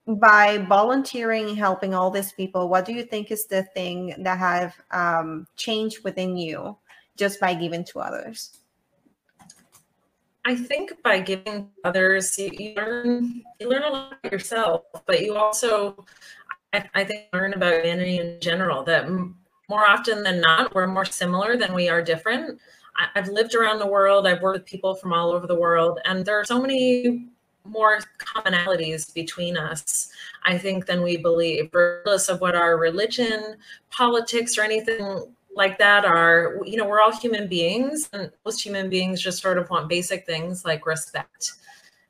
by 0.07 0.57
volunteering 0.69 1.55
helping 1.55 1.93
all 1.93 2.09
these 2.09 2.31
people 2.31 2.69
what 2.69 2.85
do 2.85 2.93
you 2.93 3.03
think 3.03 3.29
is 3.29 3.45
the 3.45 3.63
thing 3.75 4.15
that 4.19 4.37
have 4.39 4.75
um, 4.91 5.45
changed 5.55 6.03
within 6.03 6.37
you 6.37 6.75
just 7.17 7.39
by 7.39 7.53
giving 7.53 7.83
to 7.83 7.99
others 7.99 8.59
i 10.47 10.55
think 10.55 10.91
by 11.03 11.19
giving 11.19 11.69
others 11.83 12.37
you, 12.39 12.49
you 12.57 12.73
learn 12.75 13.43
you 13.59 13.69
learn 13.69 13.83
a 13.83 13.89
lot 13.89 14.17
about 14.19 14.31
yourself 14.31 14.83
but 15.05 15.21
you 15.21 15.35
also 15.35 16.05
I, 16.73 16.83
I 16.95 17.03
think 17.03 17.27
learn 17.33 17.53
about 17.53 17.83
humanity 17.83 18.17
in 18.17 18.39
general 18.41 18.83
that 18.85 19.07
more 19.69 19.85
often 19.87 20.23
than 20.23 20.41
not 20.41 20.73
we're 20.73 20.87
more 20.87 21.05
similar 21.05 21.55
than 21.57 21.73
we 21.73 21.89
are 21.89 22.01
different 22.01 22.59
I've 23.15 23.29
lived 23.29 23.55
around 23.55 23.79
the 23.79 23.87
world. 23.87 24.27
I've 24.27 24.41
worked 24.41 24.59
with 24.59 24.65
people 24.65 24.95
from 24.95 25.13
all 25.13 25.31
over 25.31 25.47
the 25.47 25.55
world, 25.55 25.99
and 26.05 26.25
there 26.25 26.39
are 26.39 26.45
so 26.45 26.59
many 26.59 27.27
more 27.63 27.99
commonalities 28.17 29.13
between 29.13 29.57
us, 29.57 30.09
I 30.43 30.57
think, 30.57 30.85
than 30.85 31.03
we 31.03 31.17
believe, 31.17 31.69
regardless 31.73 32.29
of 32.29 32.41
what 32.41 32.55
our 32.55 32.77
religion, 32.77 33.57
politics, 33.91 34.57
or 34.57 34.61
anything 34.61 35.33
like 35.57 35.77
that 35.79 36.05
are. 36.05 36.59
You 36.65 36.77
know, 36.77 36.87
we're 36.87 37.01
all 37.01 37.11
human 37.11 37.47
beings, 37.47 38.09
and 38.13 38.31
most 38.45 38.63
human 38.63 38.89
beings 38.89 39.21
just 39.21 39.41
sort 39.41 39.57
of 39.57 39.69
want 39.69 39.89
basic 39.89 40.25
things 40.25 40.63
like 40.63 40.85
respect 40.85 41.53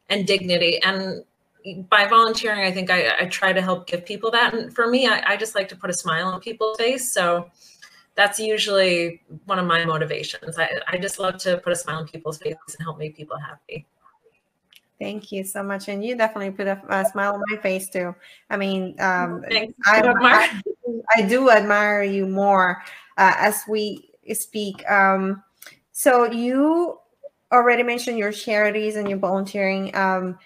and 0.09 0.27
dignity. 0.27 0.81
And 0.83 1.23
by 1.89 2.05
volunteering, 2.07 2.61
I 2.61 2.71
think 2.71 2.91
I, 2.91 3.13
I 3.21 3.25
try 3.25 3.53
to 3.53 3.61
help 3.61 3.87
give 3.87 4.05
people 4.05 4.29
that. 4.31 4.53
And 4.53 4.73
for 4.73 4.87
me, 4.87 5.07
I, 5.07 5.33
I 5.33 5.37
just 5.37 5.55
like 5.55 5.67
to 5.69 5.75
put 5.75 5.89
a 5.89 5.93
smile 5.93 6.27
on 6.27 6.39
people's 6.39 6.77
face. 6.77 7.11
So 7.11 7.49
that's 8.15 8.39
usually 8.39 9.21
one 9.45 9.59
of 9.59 9.65
my 9.65 9.85
motivations. 9.85 10.57
I, 10.57 10.79
I 10.87 10.97
just 10.97 11.19
love 11.19 11.37
to 11.39 11.57
put 11.57 11.73
a 11.73 11.75
smile 11.75 11.97
on 11.97 12.07
people's 12.07 12.37
faces 12.37 12.75
and 12.77 12.83
help 12.83 12.97
make 12.97 13.15
people 13.15 13.37
happy. 13.37 13.85
Thank 14.99 15.31
you 15.31 15.43
so 15.43 15.61
much. 15.61 15.89
And 15.89 16.03
you 16.03 16.17
definitely 16.17 16.51
put 16.51 16.67
a, 16.67 16.81
a 16.89 17.05
smile 17.05 17.35
on 17.35 17.43
my 17.47 17.57
face 17.57 17.89
too. 17.89 18.15
I 18.49 18.57
mean, 18.57 18.95
um, 18.99 19.45
I, 19.51 19.71
I, 19.85 20.61
I, 21.15 21.21
do 21.21 21.49
admire 21.49 22.03
you 22.03 22.27
more 22.27 22.83
uh, 23.17 23.33
as 23.37 23.63
we 23.67 24.09
speak. 24.33 24.89
Um, 24.89 25.43
so 25.91 26.31
you 26.31 26.99
already 27.51 27.83
mentioned 27.83 28.17
your 28.17 28.31
charities 28.31 28.95
and 28.95 29.09
your 29.09 29.19
volunteering. 29.19 29.95
Um, 29.95 30.37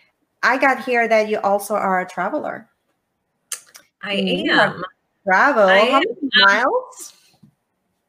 I 0.44 0.58
got 0.58 0.84
here 0.84 1.08
that 1.08 1.30
you 1.30 1.40
also 1.40 1.76
are 1.76 2.02
a 2.02 2.08
traveler. 2.08 2.70
I 4.02 4.14
am. 4.14 4.84
Travel. 5.24 5.68
I 5.68 5.80
How 5.80 6.00
many 6.00 6.16
miles? 6.46 7.14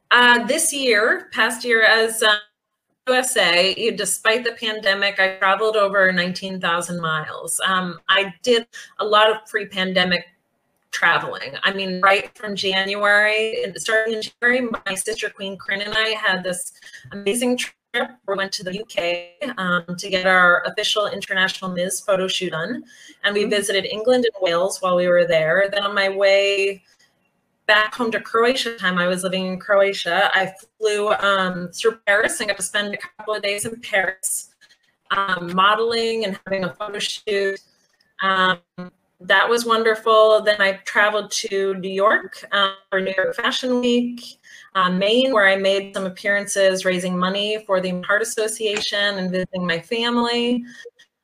Uh, 0.09 0.45
this 0.45 0.73
year, 0.73 1.29
past 1.31 1.63
year, 1.63 1.83
as 1.83 2.23
uh, 2.23 2.35
USA, 3.07 3.91
despite 3.91 4.43
the 4.43 4.53
pandemic, 4.53 5.19
I 5.19 5.35
traveled 5.37 5.75
over 5.75 6.11
19,000 6.11 7.01
miles. 7.01 7.59
Um, 7.65 7.99
I 8.07 8.33
did 8.43 8.65
a 8.99 9.05
lot 9.05 9.29
of 9.29 9.37
pre 9.45 9.65
pandemic 9.65 10.25
traveling. 10.93 11.55
I 11.63 11.73
mean, 11.73 11.99
right 12.01 12.35
from 12.37 12.55
January, 12.55 13.65
starting 13.75 14.13
in 14.13 14.21
January, 14.21 14.69
my 14.85 14.95
sister 14.95 15.29
Queen 15.29 15.57
Corinne 15.57 15.81
and 15.81 15.93
I 15.93 16.09
had 16.09 16.43
this 16.43 16.71
amazing 17.11 17.57
trip. 17.57 17.73
We 18.27 18.35
went 18.35 18.51
to 18.53 18.63
the 18.63 18.81
UK 18.81 19.57
um, 19.57 19.95
to 19.97 20.09
get 20.09 20.25
our 20.25 20.63
official 20.65 21.07
international 21.07 21.71
Ms. 21.71 21.99
photo 21.99 22.27
shoot 22.27 22.51
done. 22.51 22.83
And 23.23 23.33
we 23.33 23.41
mm-hmm. 23.41 23.49
visited 23.49 23.85
England 23.85 24.25
and 24.25 24.41
Wales 24.41 24.81
while 24.81 24.95
we 24.95 25.07
were 25.07 25.25
there. 25.25 25.67
Then 25.71 25.83
on 25.83 25.93
my 25.93 26.09
way 26.09 26.83
back 27.65 27.93
home 27.93 28.11
to 28.11 28.19
Croatia 28.19 28.77
time. 28.77 28.97
I 28.97 29.07
was 29.07 29.23
living 29.23 29.45
in 29.45 29.59
Croatia. 29.59 30.29
I 30.33 30.53
flew 30.79 31.13
um, 31.13 31.69
through 31.69 31.99
Paris 32.05 32.39
and 32.39 32.49
got 32.49 32.57
to 32.57 32.63
spend 32.63 32.93
a 32.93 32.97
couple 32.97 33.33
of 33.35 33.41
days 33.41 33.65
in 33.65 33.79
Paris 33.81 34.53
um, 35.11 35.55
modeling 35.55 36.25
and 36.25 36.39
having 36.45 36.65
a 36.65 36.73
photo 36.73 36.99
shoot. 36.99 37.59
Um, 39.23 39.27
that 39.27 39.49
was 39.49 39.65
wonderful. 39.65 40.41
Then 40.41 40.61
I 40.61 40.73
traveled 40.85 41.31
to 41.31 41.75
New 41.75 41.89
York 41.89 42.45
uh, 42.51 42.73
for 42.89 43.01
New 43.01 43.13
York 43.15 43.35
Fashion 43.35 43.79
Week, 43.79 44.21
uh, 44.75 44.89
Maine, 44.89 45.33
where 45.33 45.47
I 45.47 45.55
made 45.55 45.93
some 45.95 46.05
appearances 46.05 46.85
raising 46.85 47.17
money 47.17 47.63
for 47.65 47.81
the 47.81 48.01
Heart 48.01 48.21
Association 48.21 49.17
and 49.17 49.31
visiting 49.31 49.65
my 49.65 49.79
family. 49.79 50.63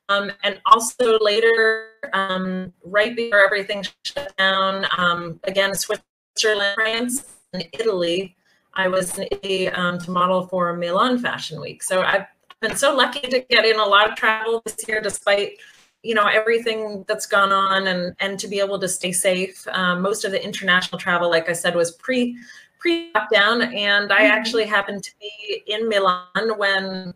Um, 0.10 0.32
and 0.44 0.60
also 0.66 1.20
later, 1.20 1.88
um, 2.14 2.74
right 2.84 3.16
before 3.16 3.46
everything 3.46 3.86
shut 4.04 4.36
down, 4.38 4.86
um, 4.98 5.40
again, 5.44 5.76
Switzerland, 5.76 6.74
France, 6.76 7.38
and 7.54 7.68
Italy. 7.74 8.36
I 8.74 8.88
was 8.88 9.18
in 9.18 9.28
Italy 9.32 9.68
um, 9.70 10.00
to 10.00 10.12
model 10.12 10.48
for 10.48 10.76
Milan 10.76 11.20
Fashion 11.20 11.60
Week. 11.62 11.84
So 11.84 12.02
I've 12.02 12.26
been 12.62 12.76
so 12.76 12.96
lucky 12.96 13.28
to 13.28 13.40
get 13.50 13.66
in 13.66 13.80
a 13.80 13.86
lot 13.86 14.10
of 14.10 14.16
travel 14.16 14.62
this 14.66 14.78
year, 14.88 15.00
despite 15.00 15.58
you 16.04 16.16
know 16.16 16.28
everything 16.28 17.06
that's 17.08 17.26
gone 17.26 17.52
on, 17.52 17.88
and 17.88 18.16
and 18.20 18.40
to 18.40 18.48
be 18.48 18.60
able 18.60 18.80
to 18.80 18.88
stay 18.88 19.12
safe. 19.12 19.68
Um, 19.70 20.02
most 20.02 20.26
of 20.26 20.32
the 20.32 20.44
international 20.44 21.00
travel, 21.00 21.30
like 21.30 21.50
I 21.50 21.54
said, 21.54 21.76
was 21.76 21.92
pre 21.92 22.38
pre 22.80 23.12
lockdown, 23.14 23.76
and 23.76 24.12
I 24.12 24.22
mm-hmm. 24.22 24.32
actually 24.32 24.66
happened 24.66 25.04
to 25.04 25.12
be 25.20 25.64
in 25.68 25.88
Milan 25.90 26.58
when 26.58 27.14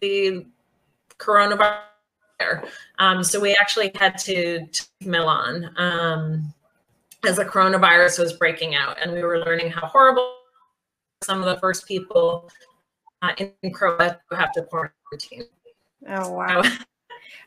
the 0.00 0.46
coronavirus. 1.18 1.80
Um, 2.98 3.22
so 3.22 3.38
we 3.38 3.54
actually 3.54 3.92
had 3.94 4.18
to, 4.18 4.66
to 4.66 4.86
Milan. 5.04 5.70
Um, 5.76 6.52
as 7.24 7.36
the 7.36 7.44
coronavirus 7.44 8.18
was 8.18 8.32
breaking 8.32 8.74
out 8.74 9.00
and 9.00 9.12
we 9.12 9.22
were 9.22 9.38
learning 9.38 9.70
how 9.70 9.86
horrible 9.86 10.34
some 11.22 11.38
of 11.38 11.44
the 11.46 11.56
first 11.60 11.86
people 11.86 12.50
uh, 13.22 13.32
in, 13.38 13.52
in 13.62 13.72
Croatia 13.72 14.18
have 14.32 14.52
to 14.52 14.62
quarantine. 14.62 15.44
Oh 16.08 16.32
wow! 16.32 16.62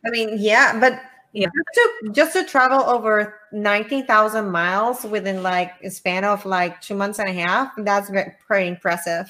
I 0.05 0.09
mean, 0.09 0.37
yeah, 0.37 0.79
but 0.79 1.01
yeah. 1.33 1.47
Just 1.47 1.73
to 1.73 2.11
just 2.13 2.33
to 2.33 2.45
travel 2.45 2.79
over 2.81 3.35
nineteen 3.51 4.05
thousand 4.05 4.51
miles 4.51 5.03
within 5.03 5.43
like 5.43 5.73
a 5.83 5.89
span 5.89 6.23
of 6.23 6.45
like 6.45 6.79
two 6.79 6.95
months 6.95 7.19
and 7.19 7.27
a 7.27 7.33
half, 7.33 7.71
that's 7.79 8.09
very, 8.09 8.31
pretty 8.47 8.69
impressive. 8.69 9.27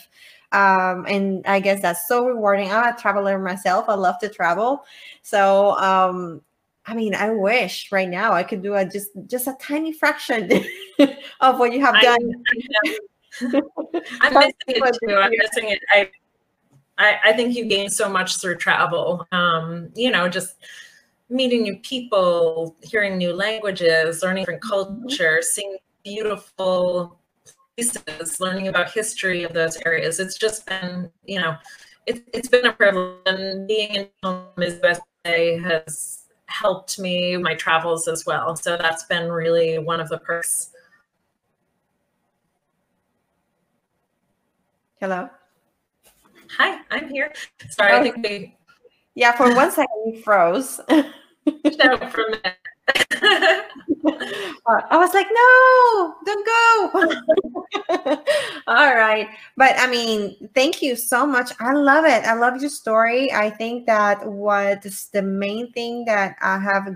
Um, 0.52 1.06
and 1.08 1.46
I 1.48 1.60
guess 1.60 1.82
that's 1.82 2.08
so 2.08 2.28
rewarding. 2.28 2.72
I'm 2.72 2.94
a 2.94 2.98
traveler 2.98 3.40
myself. 3.40 3.86
I 3.90 3.96
love 3.96 4.20
to 4.20 4.30
travel, 4.30 4.86
so 5.24 5.76
um, 5.80 6.42
I 6.86 6.94
mean, 6.94 7.16
I 7.16 7.32
wish 7.32 7.92
right 7.92 8.08
now 8.08 8.34
I 8.34 8.44
could 8.44 8.62
do 8.62 8.76
a 8.76 8.86
just 8.86 9.10
just 9.26 9.48
a 9.48 9.58
tiny 9.60 9.92
fraction 9.92 10.52
of 11.40 11.60
what 11.60 11.74
you 11.74 11.82
have 11.82 12.00
done. 12.02 12.44
I'm 14.22 14.34
missing 14.34 14.54
it 14.68 15.00
too. 15.08 15.16
I'm 15.16 15.32
missing 15.32 15.70
it. 15.70 15.80
I, 15.92 16.10
I, 16.98 17.18
I 17.26 17.34
think 17.34 17.56
you 17.56 17.66
gain 17.66 17.90
so 17.90 18.10
much 18.10 18.40
through 18.40 18.58
travel. 18.58 19.28
Um, 19.32 19.90
you 19.96 20.12
know, 20.12 20.30
just 20.30 20.56
meeting 21.30 21.64
new 21.64 21.78
people, 21.80 22.76
hearing 22.82 23.18
new 23.18 23.34
languages, 23.34 24.22
learning 24.24 24.44
different 24.44 24.62
mm-hmm. 24.62 25.04
cultures, 25.04 25.52
seeing 25.52 25.78
beautiful 26.04 27.20
places, 27.76 28.40
learning 28.40 28.68
about 28.68 28.92
history 28.92 29.44
of 29.44 29.54
those 29.54 29.78
areas. 29.86 30.20
It's 30.20 30.38
just 30.38 30.66
been, 30.66 31.10
you 31.26 31.40
know, 31.40 31.58
it's 32.06 32.22
it's 32.34 32.48
been 32.48 32.66
a 32.66 32.72
privilege. 32.72 33.20
And 33.26 33.68
being 33.68 33.96
in 33.96 34.10
USA 34.58 35.58
has 35.60 36.26
helped 36.48 37.00
me 37.00 37.36
my 37.38 37.56
travels 37.56 38.08
as 38.08 38.26
well. 38.26 38.56
So 38.56 38.78
that's 38.78 39.04
been 39.04 39.30
really 39.32 39.80
one 39.80 40.00
of 40.00 40.10
the 40.10 40.20
perks. 40.20 40.72
Hello. 45.00 45.30
I'm 46.92 47.10
here. 47.10 47.34
Sorry, 47.70 47.94
oh. 47.94 48.00
I 48.00 48.04
think 48.04 48.18
we. 48.28 48.56
Yeah, 49.16 49.32
for 49.32 49.54
one 49.56 49.72
second 49.72 49.88
we 50.06 50.22
froze. 50.22 50.80
for 50.88 50.94
a 50.96 52.32
minute. 52.32 52.58
Uh, 54.68 54.82
I 54.90 54.98
was 54.98 55.14
like, 55.14 55.28
no, 55.32 56.16
don't 56.26 56.46
go. 56.46 58.16
All 58.68 58.96
right. 58.96 59.28
But 59.58 59.76
I 59.78 59.88
mean, 59.88 60.50
thank 60.56 60.82
you 60.82 60.96
so 60.96 61.26
much. 61.26 61.52
I 61.60 61.74
love 61.74 62.06
it. 62.06 62.26
I 62.26 62.34
love 62.34 62.60
your 62.62 62.70
story. 62.70 63.32
I 63.32 63.50
think 63.50 63.86
that 63.86 64.26
what's 64.26 65.08
the 65.08 65.22
main 65.22 65.72
thing 65.72 66.06
that 66.06 66.36
I 66.42 66.58
have 66.58 66.88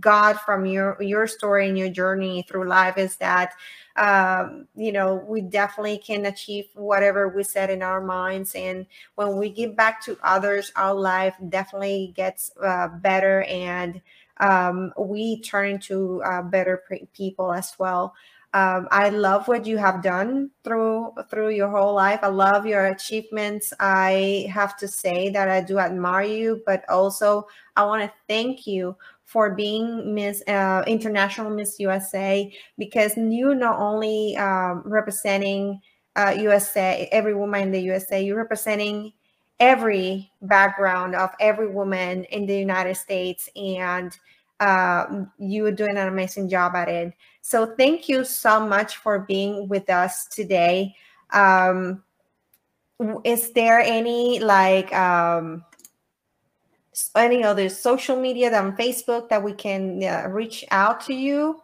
got 0.00 0.44
from 0.44 0.66
your 0.66 1.00
your 1.00 1.26
story 1.26 1.68
and 1.68 1.78
your 1.78 1.88
journey 1.88 2.44
through 2.48 2.68
life 2.68 2.98
is 2.98 3.16
that 3.16 3.52
um, 3.96 4.66
you 4.74 4.92
know 4.92 5.24
we 5.28 5.40
definitely 5.40 5.98
can 5.98 6.26
achieve 6.26 6.66
whatever 6.74 7.28
we 7.28 7.42
set 7.42 7.70
in 7.70 7.82
our 7.82 8.00
minds 8.00 8.54
and 8.54 8.86
when 9.14 9.36
we 9.36 9.48
give 9.48 9.76
back 9.76 10.02
to 10.02 10.18
others 10.22 10.72
our 10.76 10.94
life 10.94 11.34
definitely 11.48 12.12
gets 12.16 12.50
uh, 12.62 12.88
better 12.88 13.42
and 13.44 14.00
um, 14.38 14.92
we 14.98 15.40
turn 15.40 15.70
into 15.70 16.22
uh, 16.22 16.42
better 16.42 16.82
people 17.14 17.52
as 17.52 17.72
well. 17.78 18.14
Um, 18.54 18.88
I 18.90 19.10
love 19.10 19.48
what 19.48 19.66
you 19.66 19.76
have 19.76 20.02
done 20.02 20.50
through 20.64 21.12
through 21.28 21.50
your 21.50 21.68
whole 21.68 21.94
life. 21.94 22.20
I 22.22 22.28
love 22.28 22.64
your 22.64 22.86
achievements. 22.86 23.72
I 23.80 24.48
have 24.50 24.78
to 24.78 24.88
say 24.88 25.28
that 25.30 25.48
I 25.48 25.60
do 25.60 25.78
admire 25.78 26.24
you, 26.24 26.62
but 26.64 26.88
also 26.88 27.48
I 27.76 27.84
want 27.84 28.02
to 28.02 28.12
thank 28.28 28.66
you 28.66 28.96
for 29.26 29.54
being 29.54 30.14
Miss 30.14 30.42
uh, 30.46 30.84
International 30.86 31.50
Miss 31.50 31.78
USA 31.80 32.50
because 32.78 33.16
you 33.16 33.54
not 33.54 33.78
only 33.78 34.36
um, 34.36 34.82
representing 34.86 35.80
uh, 36.14 36.34
USA, 36.38 37.08
every 37.12 37.34
woman 37.34 37.62
in 37.62 37.70
the 37.72 37.80
USA, 37.80 38.22
you're 38.22 38.36
representing 38.36 39.12
every 39.58 40.30
background 40.42 41.14
of 41.16 41.30
every 41.40 41.68
woman 41.68 42.24
in 42.24 42.46
the 42.46 42.56
United 42.56 42.96
States, 42.96 43.48
and 43.56 44.16
uh, 44.60 45.24
you 45.38 45.66
are 45.66 45.72
doing 45.72 45.96
an 45.96 46.08
amazing 46.08 46.48
job 46.48 46.74
at 46.76 46.88
it. 46.88 47.12
So 47.42 47.74
thank 47.76 48.08
you 48.08 48.24
so 48.24 48.64
much 48.64 48.96
for 48.98 49.18
being 49.18 49.68
with 49.68 49.90
us 49.90 50.26
today. 50.26 50.94
Um, 51.32 52.02
is 53.24 53.52
there 53.52 53.80
any 53.80 54.38
like 54.38 54.94
um, 54.94 55.64
any 57.14 57.44
other 57.44 57.68
social 57.68 58.16
media 58.16 58.50
than 58.50 58.76
Facebook 58.76 59.28
that 59.28 59.42
we 59.42 59.52
can 59.52 60.02
uh, 60.02 60.28
reach 60.28 60.64
out 60.70 61.00
to 61.02 61.14
you? 61.14 61.62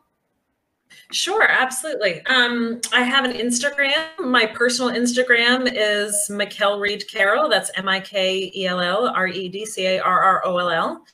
Sure, 1.11 1.47
absolutely. 1.49 2.25
Um, 2.27 2.81
I 2.93 3.03
have 3.03 3.25
an 3.25 3.33
Instagram. 3.33 4.07
My 4.19 4.47
personal 4.47 4.93
Instagram 4.93 5.71
is 5.73 6.29
Mikell 6.31 6.81
Reed 6.81 7.05
Carroll. 7.09 7.49
That's 7.49 7.71
M 7.77 7.89
I 7.89 8.01
K 8.01 8.51
E 8.55 8.67
L 8.67 8.81
L 8.81 9.09
R 9.09 9.29
E 9.29 9.49
D 9.49 9.65
C 9.65 9.87
A 9.87 10.01
R 10.01 10.21
R 10.21 10.43
O 10.47 10.59
L 10.59 10.71
L. 10.71 11.05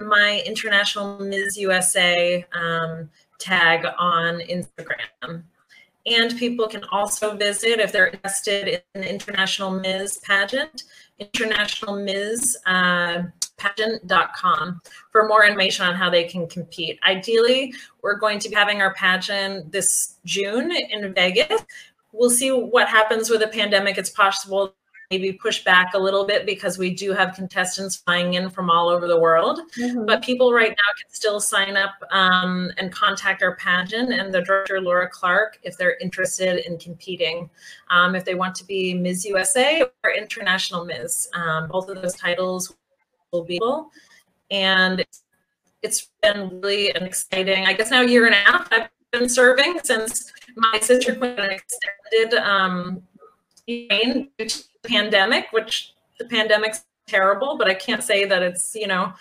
my 0.00 0.42
International 0.46 1.18
Ms. 1.18 1.56
USA 1.56 2.44
um, 2.52 3.08
tag 3.38 3.86
on 3.98 4.40
Instagram. 4.40 5.42
And 6.06 6.38
people 6.38 6.68
can 6.68 6.84
also 6.84 7.36
visit 7.36 7.80
if 7.80 7.90
they're 7.90 8.08
interested 8.08 8.82
in 8.94 9.00
the 9.00 9.10
International 9.10 9.70
Ms. 9.70 10.20
pageant, 10.22 10.84
International 11.18 11.96
Ms. 11.96 12.58
Uh, 12.66 13.22
for 15.10 15.26
more 15.26 15.44
information 15.44 15.86
on 15.86 15.94
how 15.94 16.10
they 16.10 16.24
can 16.24 16.46
compete. 16.46 16.98
Ideally, 17.04 17.72
we're 18.02 18.18
going 18.18 18.38
to 18.40 18.48
be 18.48 18.54
having 18.54 18.82
our 18.82 18.92
pageant 18.94 19.72
this 19.72 20.18
June 20.24 20.70
in 20.70 21.14
Vegas. 21.14 21.64
We'll 22.12 22.30
see 22.30 22.50
what 22.50 22.88
happens 22.88 23.30
with 23.30 23.40
the 23.40 23.48
pandemic. 23.48 23.98
It's 23.98 24.10
possible 24.10 24.74
maybe 25.10 25.32
push 25.32 25.64
back 25.64 25.94
a 25.94 25.98
little 25.98 26.26
bit 26.26 26.46
because 26.46 26.78
we 26.78 26.92
do 26.92 27.12
have 27.12 27.34
contestants 27.34 27.96
flying 27.96 28.34
in 28.34 28.50
from 28.50 28.70
all 28.70 28.88
over 28.88 29.06
the 29.06 29.18
world. 29.18 29.60
Mm-hmm. 29.78 30.04
But 30.04 30.22
people 30.22 30.52
right 30.52 30.70
now 30.70 30.92
can 31.00 31.12
still 31.12 31.40
sign 31.40 31.76
up 31.76 31.94
um, 32.10 32.70
and 32.78 32.92
contact 32.92 33.42
our 33.42 33.56
pageant 33.56 34.12
and 34.12 34.32
the 34.32 34.42
director, 34.42 34.80
Laura 34.80 35.08
Clark, 35.08 35.58
if 35.62 35.76
they're 35.76 35.96
interested 35.98 36.66
in 36.66 36.78
competing. 36.78 37.48
Um, 37.88 38.14
if 38.14 38.24
they 38.24 38.34
want 38.34 38.54
to 38.56 38.64
be 38.64 38.94
Ms. 38.94 39.24
USA 39.26 39.84
or 40.04 40.10
International 40.10 40.84
Ms. 40.84 41.28
Um, 41.34 41.68
both 41.68 41.88
of 41.88 42.02
those 42.02 42.14
titles 42.14 42.74
will 43.32 43.44
be 43.44 43.56
able. 43.56 43.90
And 44.50 45.04
it's 45.82 46.08
been 46.22 46.60
really 46.60 46.90
an 46.94 47.04
exciting, 47.04 47.66
I 47.66 47.72
guess 47.72 47.90
now 47.90 48.02
a 48.02 48.06
year 48.06 48.26
and 48.26 48.34
a 48.34 48.38
half 48.38 48.68
I've 48.72 48.88
been 49.12 49.28
serving 49.28 49.78
since 49.84 50.32
my 50.56 50.78
sister 50.80 51.14
quit 51.14 51.38
an 51.38 51.50
extended 51.50 52.40
um, 52.42 53.02
due 53.66 53.88
to 53.88 54.28
the 54.38 54.48
pandemic, 54.86 55.46
which 55.50 55.94
the 56.18 56.24
pandemic's 56.24 56.84
terrible, 57.06 57.56
but 57.56 57.68
I 57.68 57.74
can't 57.74 58.02
say 58.02 58.24
that 58.24 58.42
it's, 58.42 58.74
you 58.74 58.86
know, 58.86 59.12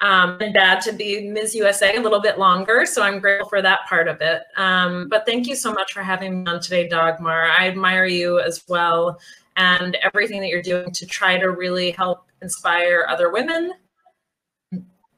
um, 0.00 0.38
and 0.40 0.52
bad 0.52 0.80
to 0.82 0.92
be 0.92 1.28
Ms. 1.28 1.54
USA 1.54 1.96
a 1.96 2.00
little 2.00 2.20
bit 2.20 2.38
longer. 2.38 2.84
So 2.86 3.02
I'm 3.02 3.18
grateful 3.18 3.48
for 3.48 3.62
that 3.62 3.80
part 3.88 4.08
of 4.08 4.20
it. 4.20 4.42
Um, 4.56 5.08
but 5.08 5.24
thank 5.26 5.46
you 5.46 5.56
so 5.56 5.72
much 5.72 5.92
for 5.92 6.02
having 6.02 6.44
me 6.44 6.50
on 6.50 6.60
today, 6.60 6.88
Dagmar. 6.88 7.50
I 7.58 7.68
admire 7.68 8.04
you 8.04 8.38
as 8.40 8.64
well 8.68 9.18
and 9.56 9.96
everything 10.02 10.40
that 10.40 10.48
you're 10.48 10.62
doing 10.62 10.90
to 10.92 11.06
try 11.06 11.38
to 11.38 11.50
really 11.50 11.92
help 11.92 12.26
inspire 12.42 13.06
other 13.08 13.32
women 13.32 13.72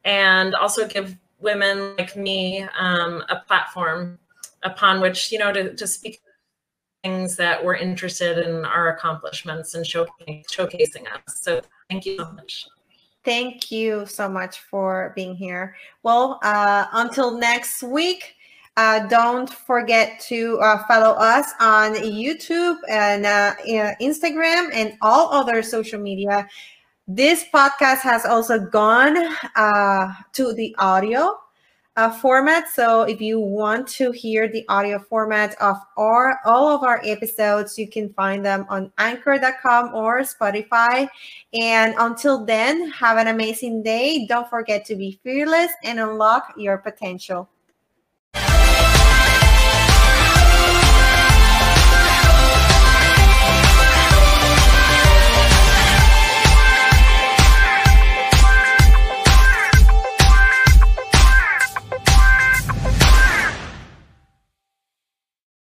and 0.04 0.54
also 0.54 0.86
give 0.86 1.16
women 1.40 1.96
like 1.96 2.16
me 2.16 2.62
um, 2.78 3.24
a 3.28 3.36
platform 3.46 4.18
upon 4.62 5.00
which, 5.00 5.32
you 5.32 5.38
know, 5.38 5.52
to, 5.52 5.74
to 5.74 5.86
speak 5.86 6.20
things 7.02 7.36
that 7.36 7.64
we're 7.64 7.76
interested 7.76 8.38
in 8.38 8.64
our 8.64 8.88
accomplishments 8.88 9.74
and 9.74 9.84
showcasing 9.84 11.06
us. 11.12 11.40
So 11.40 11.60
thank 11.88 12.06
you 12.06 12.16
so 12.18 12.32
much. 12.32 12.66
Thank 13.24 13.70
you 13.70 14.06
so 14.06 14.28
much 14.28 14.60
for 14.60 15.12
being 15.14 15.34
here. 15.34 15.76
Well, 16.02 16.40
uh, 16.42 16.86
until 16.92 17.38
next 17.38 17.82
week, 17.82 18.34
uh, 18.76 19.06
don't 19.08 19.52
forget 19.52 20.20
to 20.28 20.58
uh, 20.60 20.84
follow 20.86 21.10
us 21.10 21.52
on 21.60 21.94
YouTube 21.94 22.76
and 22.88 23.26
uh, 23.26 23.54
Instagram 24.00 24.70
and 24.72 24.96
all 25.02 25.32
other 25.32 25.62
social 25.62 26.00
media. 26.00 26.48
This 27.08 27.44
podcast 27.52 28.00
has 28.00 28.24
also 28.24 28.58
gone 28.58 29.16
uh, 29.56 30.12
to 30.34 30.52
the 30.52 30.74
audio 30.78 31.38
uh, 31.98 32.08
format. 32.08 32.70
So 32.70 33.02
if 33.02 33.20
you 33.20 33.40
want 33.40 33.88
to 33.98 34.12
hear 34.12 34.46
the 34.46 34.64
audio 34.68 35.00
format 35.00 35.56
of 35.60 35.76
our, 35.96 36.38
all 36.44 36.68
of 36.68 36.84
our 36.84 37.02
episodes, 37.04 37.76
you 37.76 37.88
can 37.88 38.12
find 38.14 38.44
them 38.44 38.66
on 38.68 38.92
anchor.com 38.98 39.92
or 39.92 40.20
Spotify. 40.20 41.08
And 41.60 41.96
until 41.98 42.44
then, 42.44 42.88
have 42.92 43.18
an 43.18 43.26
amazing 43.26 43.82
day. 43.82 44.26
Don't 44.28 44.48
forget 44.48 44.84
to 44.86 44.94
be 44.94 45.18
fearless 45.24 45.72
and 45.82 45.98
unlock 45.98 46.54
your 46.56 46.78
potential. 46.78 47.50